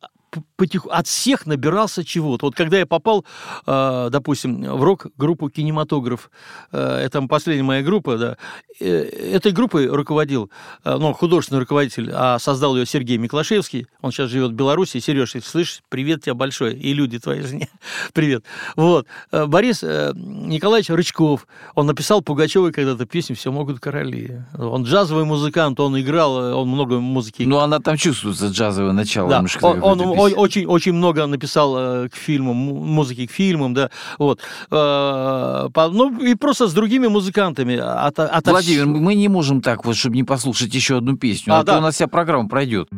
[0.57, 2.47] потиху- от всех набирался чего-то.
[2.47, 3.25] Вот когда я попал,
[3.67, 6.31] э, допустим, в рок-группу «Кинематограф»,
[6.73, 8.37] э, это последняя моя группа, да,
[8.81, 8.87] э,
[9.35, 10.51] этой группой руководил,
[10.85, 14.99] э, ну, художественный руководитель, а создал ее Сергей Миклашевский, он сейчас живет в Беларуси.
[15.01, 17.69] Сереж, если слышишь, привет тебе большой, и люди твоей жене,
[18.13, 18.45] привет.
[18.77, 24.43] Вот, Борис э, Николаевич Рычков, он написал Пугачевой когда-то песню «Все могут короли».
[24.57, 29.29] Он джазовый музыкант, он играл, э, он много музыки Ну, она там чувствуется, джазовое начало.
[29.31, 29.43] да,
[29.83, 30.22] он, он.
[30.31, 34.41] Очень, очень много написал э, к фильмам, му- музыки к фильмам, да, вот.
[34.71, 37.77] Э, ну, и просто с другими музыкантами.
[37.77, 41.59] От, от- Владимир, мы не можем так вот, чтобы не послушать еще одну песню, а,
[41.59, 41.79] А, то да.
[41.79, 42.89] у нас вся программа пройдет.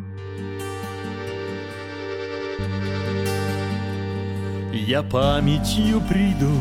[4.73, 6.51] Я памятью приду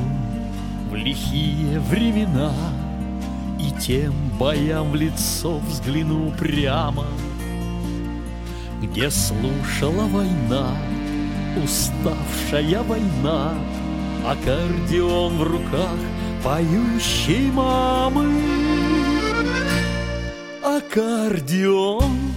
[0.91, 2.53] в лихие времена
[3.61, 7.05] И тем боям в лицо взгляну прямо
[8.85, 10.77] Где слушала война,
[11.65, 13.55] уставшая война
[14.27, 15.99] Аккордеон в руках
[16.45, 18.31] поющей мамы.
[20.63, 22.35] Аккордеон,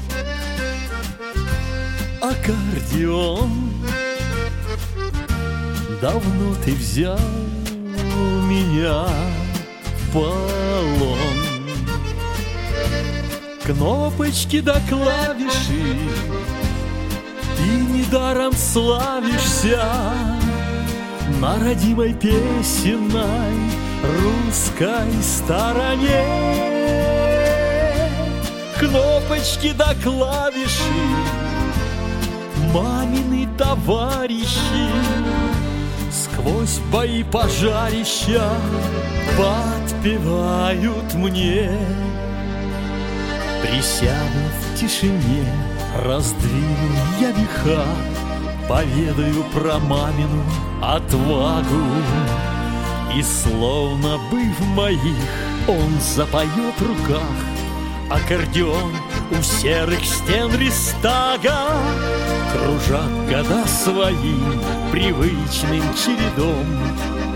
[2.21, 3.73] аккордеон
[6.01, 7.19] Давно ты взял
[8.47, 9.05] меня
[9.83, 11.26] в полон
[13.67, 15.97] Кнопочки до клавиши
[17.57, 19.83] Ты недаром славишься
[21.41, 23.57] На родимой песенной
[24.21, 26.23] русской стороне.
[28.79, 30.81] Кнопочки до клавиши
[32.73, 34.87] Мамины товарищи
[36.09, 38.49] Сквозь бои пожарища
[39.37, 42.06] Подпевают мне
[43.61, 45.45] Присяду в тишине
[46.03, 47.83] Раздвину я веха
[48.69, 50.43] Поведаю про мамину
[50.81, 51.85] отвагу.
[53.15, 54.99] И словно бы в моих
[55.67, 57.21] Он запоет руках
[58.09, 58.93] Аккордеон
[59.31, 61.67] у серых стен Рестага.
[62.53, 66.65] Кружат года своим привычным чередом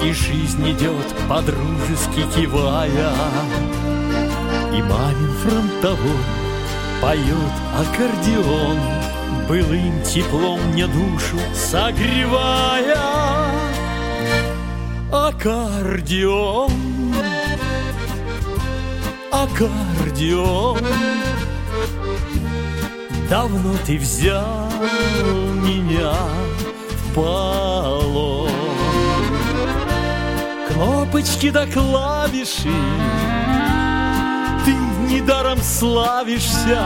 [0.04, 3.12] И жизнь идет подружески кивая
[4.74, 6.24] И мамин фронтовой
[7.02, 8.78] поет аккордеон.
[9.50, 12.98] Былым теплом мне душу согревая.
[15.12, 16.72] Аккордеон
[19.30, 20.86] Аккордеон.
[23.30, 24.72] Давно ты взял
[25.64, 26.14] меня
[26.90, 28.50] в полон.
[30.70, 33.31] Кнопочки до клавиши Ты
[35.12, 36.84] недаром славишься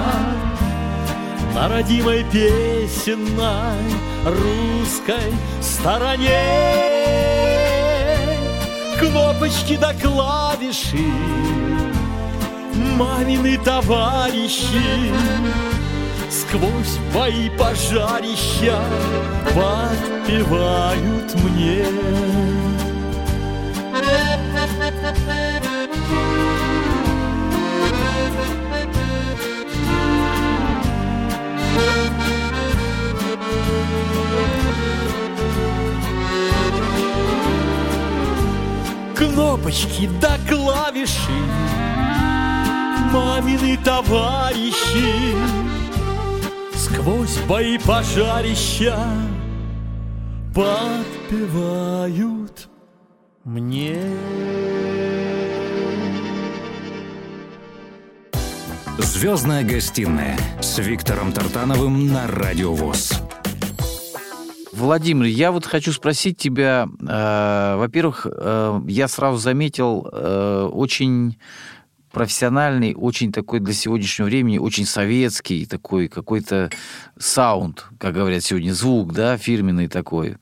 [1.54, 3.80] На родимой песенной
[4.26, 6.42] русской стороне
[9.00, 11.06] Кнопочки до клавиши
[12.98, 15.14] Мамины товарищи
[16.30, 18.82] Сквозь бои пожарища
[19.54, 21.86] подпевают мне.
[39.36, 41.34] Кнопочки да клавиши
[43.12, 45.36] Мамины товарищи
[46.74, 48.98] Сквозь бои пожарища
[50.56, 51.90] Подпевают
[53.44, 54.00] мне
[59.00, 63.25] Звездная гостиная с Виктором Тартановым на Радио ВОЗ.
[64.86, 71.40] Владимир, я вот хочу спросить тебя, э, во-первых, э, я сразу заметил э, очень
[72.16, 76.70] профессиональный, очень такой для сегодняшнего времени, очень советский такой какой-то
[77.20, 80.38] саунд, как говорят сегодня, звук, да, фирменный такой.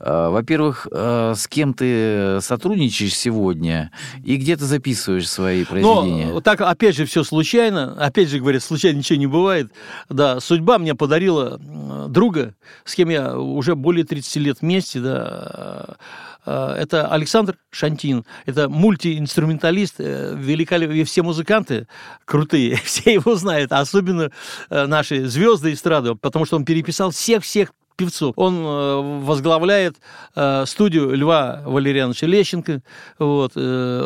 [0.00, 3.92] Э, во-первых, э, с кем ты сотрудничаешь сегодня
[4.24, 6.26] и где ты записываешь свои произведения?
[6.26, 7.94] Ну, так, опять же, все случайно.
[8.04, 9.70] Опять же, говорят, случайно ничего не бывает.
[10.08, 11.60] Да, судьба мне подарила
[12.08, 15.96] друга, с кем я уже более 30 лет вместе, да,
[16.44, 18.24] это Александр Шантин.
[18.46, 21.04] Это мультиинструменталист, великолепный.
[21.04, 21.86] Все музыканты
[22.24, 24.30] крутые, все его знают, особенно
[24.70, 28.32] наши звезды эстрады, потому что он переписал всех-всех певцов.
[28.36, 29.96] Он э, возглавляет
[30.34, 32.82] э, студию Льва Валерьяновича Лещенко.
[33.18, 33.52] Вот.
[33.56, 34.02] Э,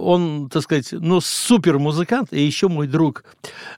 [0.00, 3.24] он, так сказать, ну, супер музыкант и еще мой друг.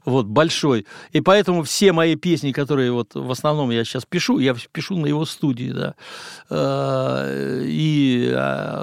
[0.05, 0.87] Вот, большой.
[1.13, 5.07] И поэтому все мои песни, которые вот в основном я сейчас пишу, я пишу на
[5.07, 5.95] его студии, да.
[7.65, 8.35] И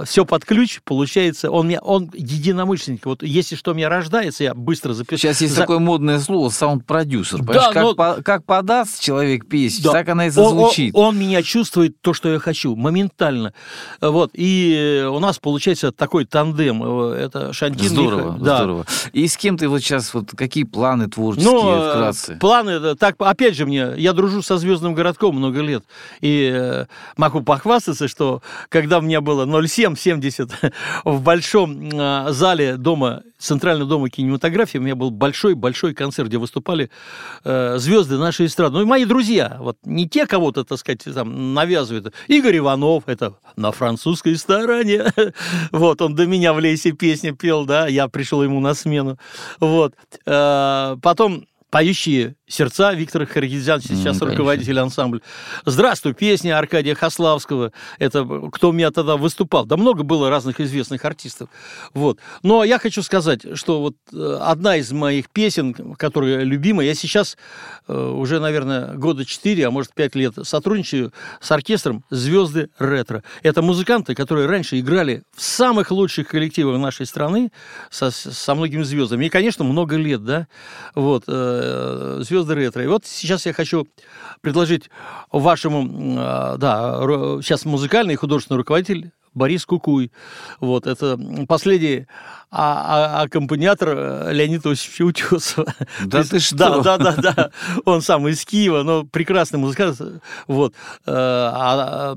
[0.05, 1.51] все под ключ, получается.
[1.51, 3.05] Он, меня, он единомышленник.
[3.05, 5.18] Вот если что меня рождается, я быстро запишу.
[5.18, 5.61] Сейчас есть За...
[5.61, 7.41] такое модное слово саунд-продюсер.
[7.43, 7.93] Да, как, но...
[7.95, 9.91] по, как подаст человек песню, да.
[9.91, 10.95] так она и зазвучит звучит.
[10.95, 13.54] Он, он меня чувствует то, что я хочу, моментально.
[14.01, 14.32] Вот.
[14.34, 16.84] И у нас получается такой тандем.
[16.84, 17.89] Это Шантин.
[17.89, 18.58] Здорово, да.
[18.58, 18.86] здорово.
[19.12, 22.38] И с кем ты вот сейчас, вот какие планы творческие ну, вкратце?
[22.39, 25.84] Планы, так, опять же мне, я дружу со Звездным городком много лет.
[26.22, 26.86] И э,
[27.18, 30.51] могу похвастаться, что когда у меня было 0770
[31.04, 36.89] в большом э, зале дома, Центрального дома кинематографии, у меня был большой-большой концерт, где выступали
[37.44, 38.76] э, звезды нашей эстрады.
[38.76, 42.14] Ну и мои друзья, вот не те, кого кого-то, так сказать, там навязывает.
[42.28, 45.06] Игорь Иванов, это на французской стороне.
[45.72, 49.18] вот, он до меня в лесе песни пел, да, я пришел ему на смену.
[49.60, 49.94] Вот.
[50.26, 55.22] Э, потом поющие сердца Виктора Харгизян, сейчас mm, руководитель ансамбля.
[55.66, 57.72] «Здравствуй» песня Аркадия Хаславского.
[57.97, 59.66] Это кто у меня тогда выступал.
[59.66, 61.49] Да много было разных известных артистов.
[61.93, 62.20] Вот.
[62.43, 67.38] Но я хочу сказать, что вот э, одна из моих песен, которая любимая, я сейчас
[67.88, 73.24] э, уже, наверное, года 4, а может 5 лет сотрудничаю с оркестром «Звезды ретро».
[73.41, 77.51] Это музыканты, которые раньше играли в самых лучших коллективах нашей страны
[77.89, 79.26] со, со многими звездами.
[79.26, 80.47] И, конечно, много лет, да.
[80.93, 81.24] Вот.
[81.28, 82.84] Э, звезды ретро.
[82.84, 83.88] И вот сейчас я хочу
[84.41, 84.89] предложить
[85.32, 87.00] вашему, а, да,
[87.41, 90.12] сейчас музыкальный и художественный руководитель Борис Кукуй.
[90.60, 92.06] Вот, это последний
[92.52, 95.74] а, а, аккомпаниатор э, Леонида Осиповича Утесова.
[96.06, 96.56] Да ты что?
[96.56, 97.52] Да, да, да, да.
[97.86, 100.00] Он сам из Киева, но прекрасный музыкант.
[100.48, 100.76] Вот.
[101.08, 102.14] Э,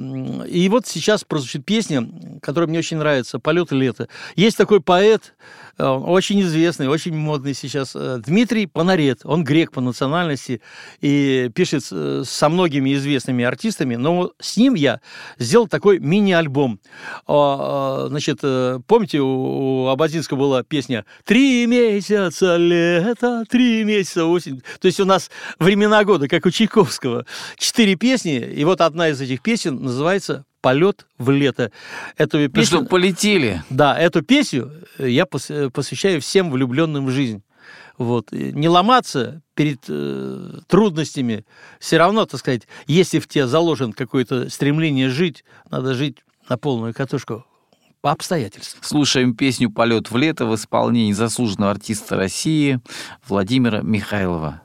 [0.47, 2.07] и вот сейчас прозвучит песня,
[2.43, 4.09] которая мне очень нравится, «Полет лета».
[4.35, 5.35] Есть такой поэт,
[5.79, 9.21] Э, очень известный, очень модный сейчас э, Дмитрий Панарет.
[9.25, 10.63] Он грек по национальности
[11.01, 15.01] и пишет э, со многими известными артистами, но с ним я
[15.39, 16.81] сделал такой мини-альбом.
[17.27, 18.41] Значит,
[18.87, 24.63] помните, у Абазинского была песня «Три месяца лета, три месяца осень».
[24.81, 27.27] То есть у нас времена года, как у Чайковского.
[27.59, 31.71] Четыре песни, и вот одна из этих песен называется полет в лето.
[32.17, 33.63] Эту ну песню, ну что, полетели.
[33.71, 37.45] Да, эту песню я посвящаю всем влюбленным в жизнь.
[37.99, 38.33] Вот.
[38.33, 41.45] Не ломаться перед э, трудностями.
[41.79, 46.93] Все равно, так сказать, если в тебе заложен какое-то стремление жить, надо жить на полную
[46.93, 47.47] катушку
[48.01, 48.83] по обстоятельствам.
[48.83, 52.81] Слушаем песню «Полет в лето» в исполнении заслуженного артиста России
[53.29, 54.63] Владимира Михайлова.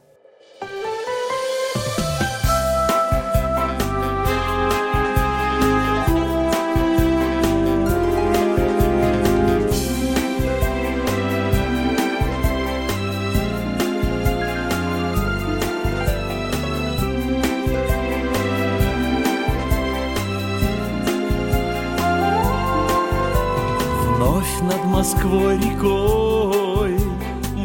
[24.85, 26.99] Москвой рекой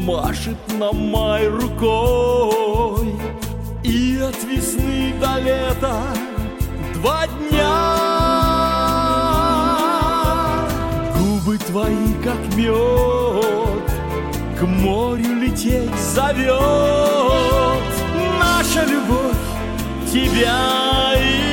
[0.07, 3.13] Машет нам май рукой.
[3.83, 6.01] И от весны до лета
[6.95, 7.97] два дня.
[11.19, 13.91] Губы твои, как мед,
[14.59, 16.57] к морю лететь зовет.
[18.39, 19.35] Наша любовь
[20.13, 21.46] тебя и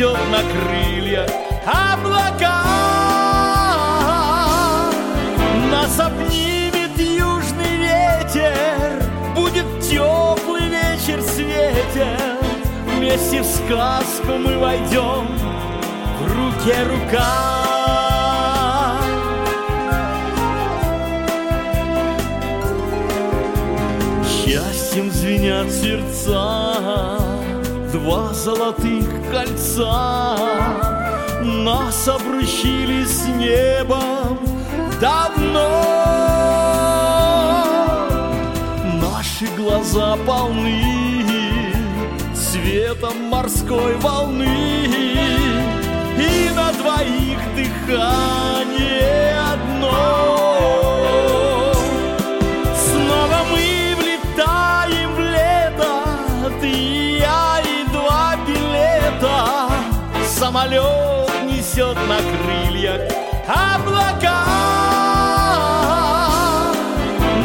[0.00, 1.30] несет на крыльях.
[1.66, 2.64] Облака
[5.70, 9.02] Нас обнимет южный ветер.
[9.34, 12.38] Будет теплый вечер светер
[12.86, 15.28] Вместе в сказку мы войдем
[16.18, 17.60] В руке рука.
[24.24, 27.18] Счастьем звенят сердца
[27.92, 30.36] Два золотых кольца.
[31.42, 34.38] Нас обручили с небом
[35.00, 35.68] Давно.
[39.00, 41.74] Наши глаза полны
[42.34, 44.88] Светом морской волны.
[46.18, 50.39] И на двоих дыхание одно
[60.50, 63.02] Самолет несет на крыльях
[63.46, 64.44] облака.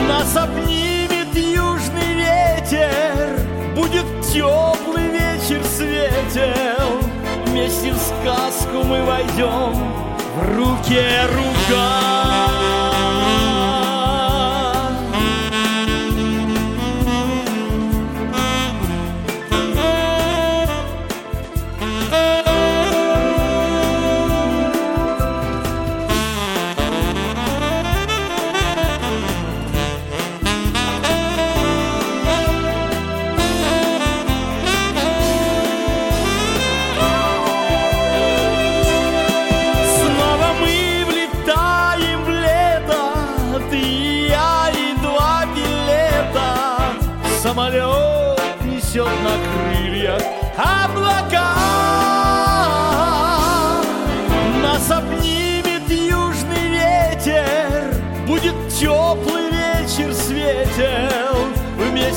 [0.08, 3.40] Нас обнимет южный ветер
[3.76, 7.00] Будет теплый вечер светел.
[7.46, 9.76] Вместе в сказку мы войдем
[10.36, 12.85] В руке рука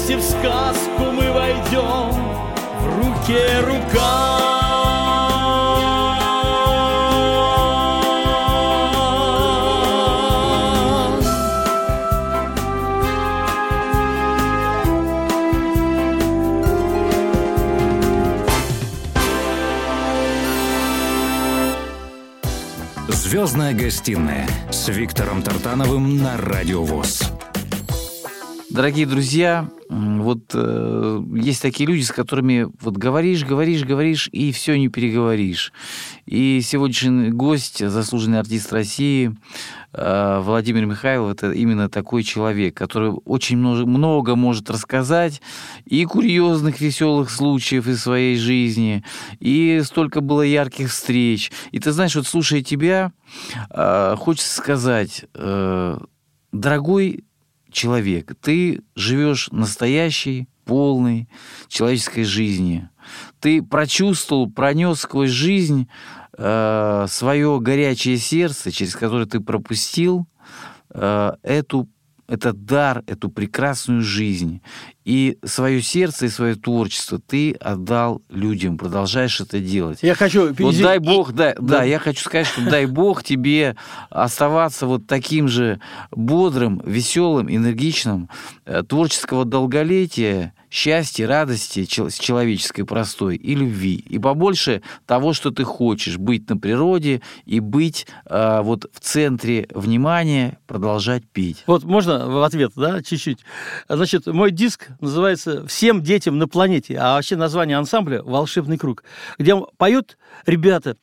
[0.09, 2.15] Вместе в сказку мы войдем
[2.81, 4.39] В руке рука
[23.09, 27.38] Звездная гостиная с Виктором Тартановым на Радио ВОЗ.
[28.79, 34.79] Дорогие друзья, вот э, есть такие люди, с которыми вот говоришь, говоришь, говоришь, и все
[34.79, 35.73] не переговоришь.
[36.27, 39.35] И сегодняшний гость, заслуженный артист России,
[39.95, 45.43] э, Владимир Михайлов, это именно такой человек, который очень много, много может рассказать
[45.85, 49.03] и курьезных, веселых случаев из своей жизни,
[49.41, 51.51] и столько было ярких встреч.
[51.73, 53.11] И ты знаешь, вот слушая тебя,
[53.71, 55.99] э, хочется сказать, э,
[56.53, 57.25] дорогой
[57.71, 61.29] человек, ты живешь настоящей, полной
[61.69, 62.91] человеческой жизни.
[63.41, 65.89] Ты прочувствовал, пронес сквозь жизнь
[66.37, 70.27] э, свое горячее сердце, через которое ты пропустил
[70.91, 71.89] э, эту,
[72.27, 74.61] этот дар, эту прекрасную жизнь.
[75.09, 80.01] И свое сердце и свое творчество ты отдал людям, продолжаешь это делать.
[80.03, 80.53] Я хочу...
[80.59, 81.83] Вот дай бог, да, да, Да.
[81.83, 83.75] я хочу сказать, что дай бог тебе
[84.11, 85.81] оставаться вот таким же
[86.11, 88.29] бодрым, веселым, энергичным,
[88.67, 93.97] э, творческого долголетия, счастья, радости чел- человеческой простой и любви.
[94.09, 99.69] И побольше того, что ты хочешь, быть на природе и быть э, вот в центре
[99.75, 101.65] внимания, продолжать петь.
[101.67, 103.39] Вот можно в ответ, да, чуть-чуть.
[103.89, 109.05] Значит, мой диск называется «Всем детям на планете», а вообще название ансамбля «Волшебный круг»,
[109.39, 110.97] где поют ребята,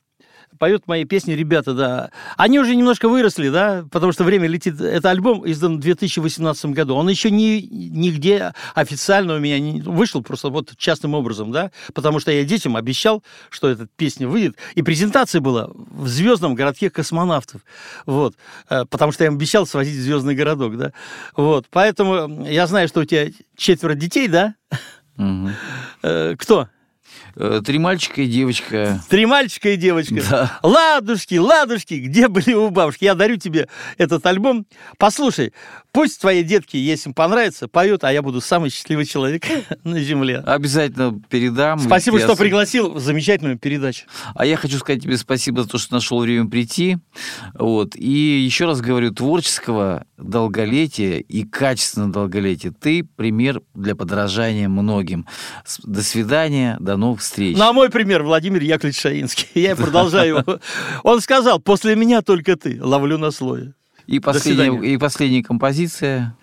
[0.58, 2.10] поют мои песни ребята, да.
[2.36, 4.80] Они уже немножко выросли, да, потому что время летит.
[4.80, 6.94] Это альбом издан в 2018 году.
[6.94, 12.20] Он еще ни, нигде официально у меня не вышел, просто вот частным образом, да, потому
[12.20, 14.56] что я детям обещал, что эта песня выйдет.
[14.74, 17.60] И презентация была в звездном городке космонавтов.
[18.06, 18.34] Вот.
[18.68, 20.92] Э, Потому что я им обещал свозить в звездный городок, да.
[21.36, 21.66] Вот.
[21.70, 24.54] Поэтому я знаю, что у тебя четверо детей, да?
[26.02, 26.68] Э, Кто?
[27.36, 29.02] Э, Три мальчика и девочка.
[29.08, 30.22] Три мальчика и девочка.
[30.30, 30.58] Да.
[30.62, 33.04] Ладушки, ладушки, где были у бабушки?
[33.04, 34.66] Я дарю тебе этот альбом.
[34.98, 35.52] Послушай,
[35.92, 39.44] пусть твои детки, если им понравится, поют, а я буду самый счастливый человек
[39.84, 40.38] на земле.
[40.38, 41.78] Обязательно передам.
[41.78, 44.06] Спасибо, что пригласил в замечательную передачу.
[44.34, 46.98] А я хочу сказать тебе спасибо за то, что нашел время прийти.
[47.54, 47.96] Вот.
[47.96, 55.26] И еще раз говорю, творческого долголетия и качественного долголетия ты пример для подражания многим.
[55.84, 57.56] До свидания, до новых встреч.
[57.56, 59.48] На мой пример Владимир Яковлевич Шаинский.
[59.54, 60.60] Я продолжаю его.
[61.02, 63.74] Он сказал, после меня только ты, ловлю на слое.
[64.06, 66.36] И последняя, и последняя композиция.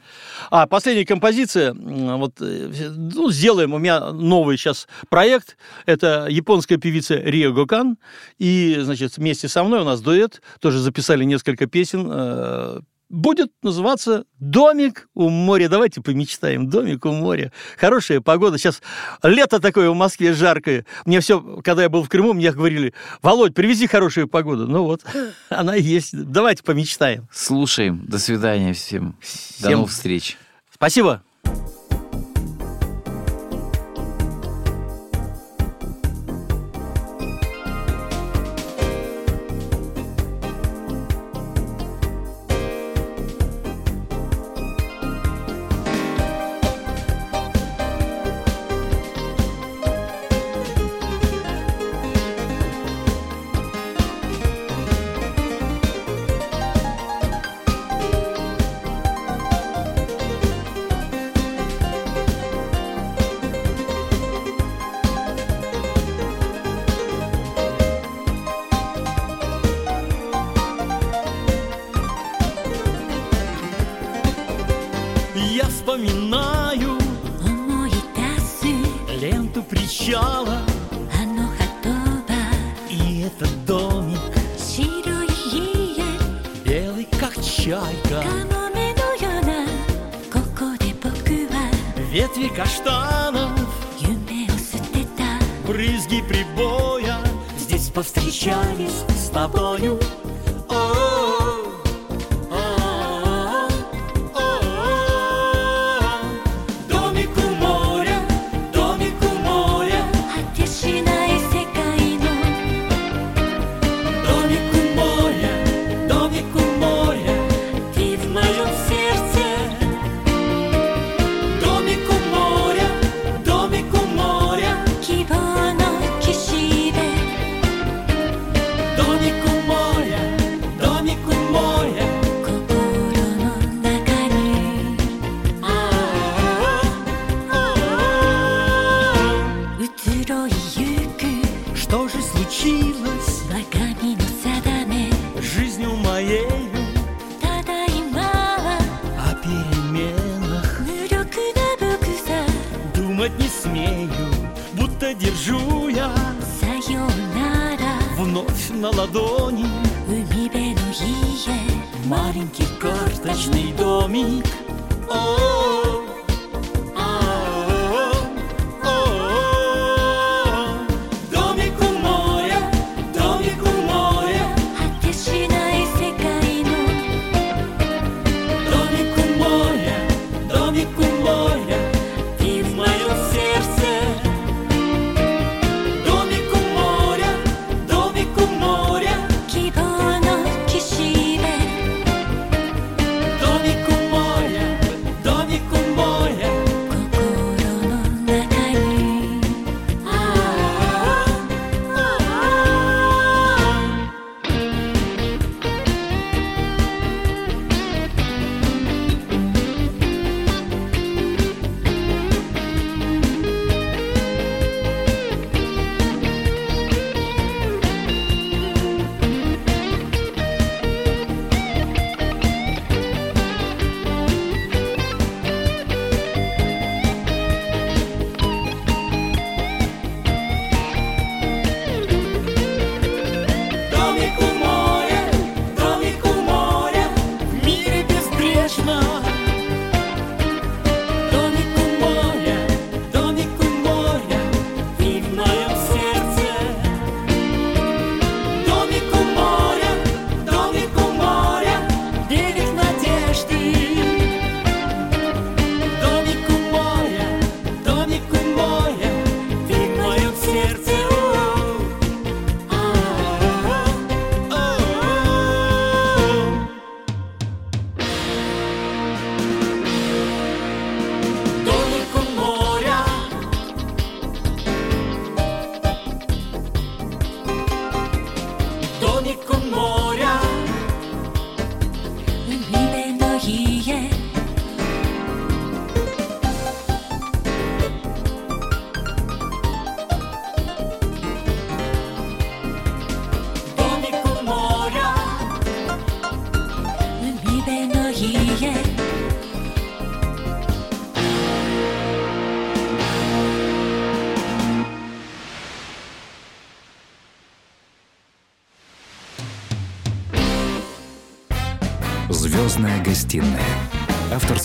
[0.52, 7.16] А, последняя композиция, вот, э, ну, сделаем, у меня новый сейчас проект, это японская певица
[7.16, 7.98] Рио Гокан,
[8.38, 12.82] и, значит, вместе со мной у нас дуэт, тоже записали несколько песен, э,
[13.14, 15.70] будет называться «Домик у моря».
[15.70, 16.68] Давайте помечтаем.
[16.68, 17.54] «Домик у моря».
[17.78, 18.58] Хорошая погода.
[18.58, 18.82] Сейчас
[19.22, 20.86] лето такое в Москве жаркое.
[21.06, 24.68] Мне все, когда я был в Крыму, мне говорили, Володь, привези хорошую погоду.
[24.68, 25.02] Ну вот,
[25.50, 26.12] она есть.
[26.14, 27.28] Давайте помечтаем.
[27.32, 28.04] Слушаем.
[28.08, 29.12] До свидания всем.
[29.12, 30.38] До Всем новых встреч.
[30.74, 31.24] Спасибо.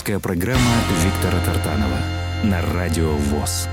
[0.09, 0.71] Авторская программа
[1.03, 1.99] Виктора Тартанова
[2.43, 3.68] на Радио ВОЗ.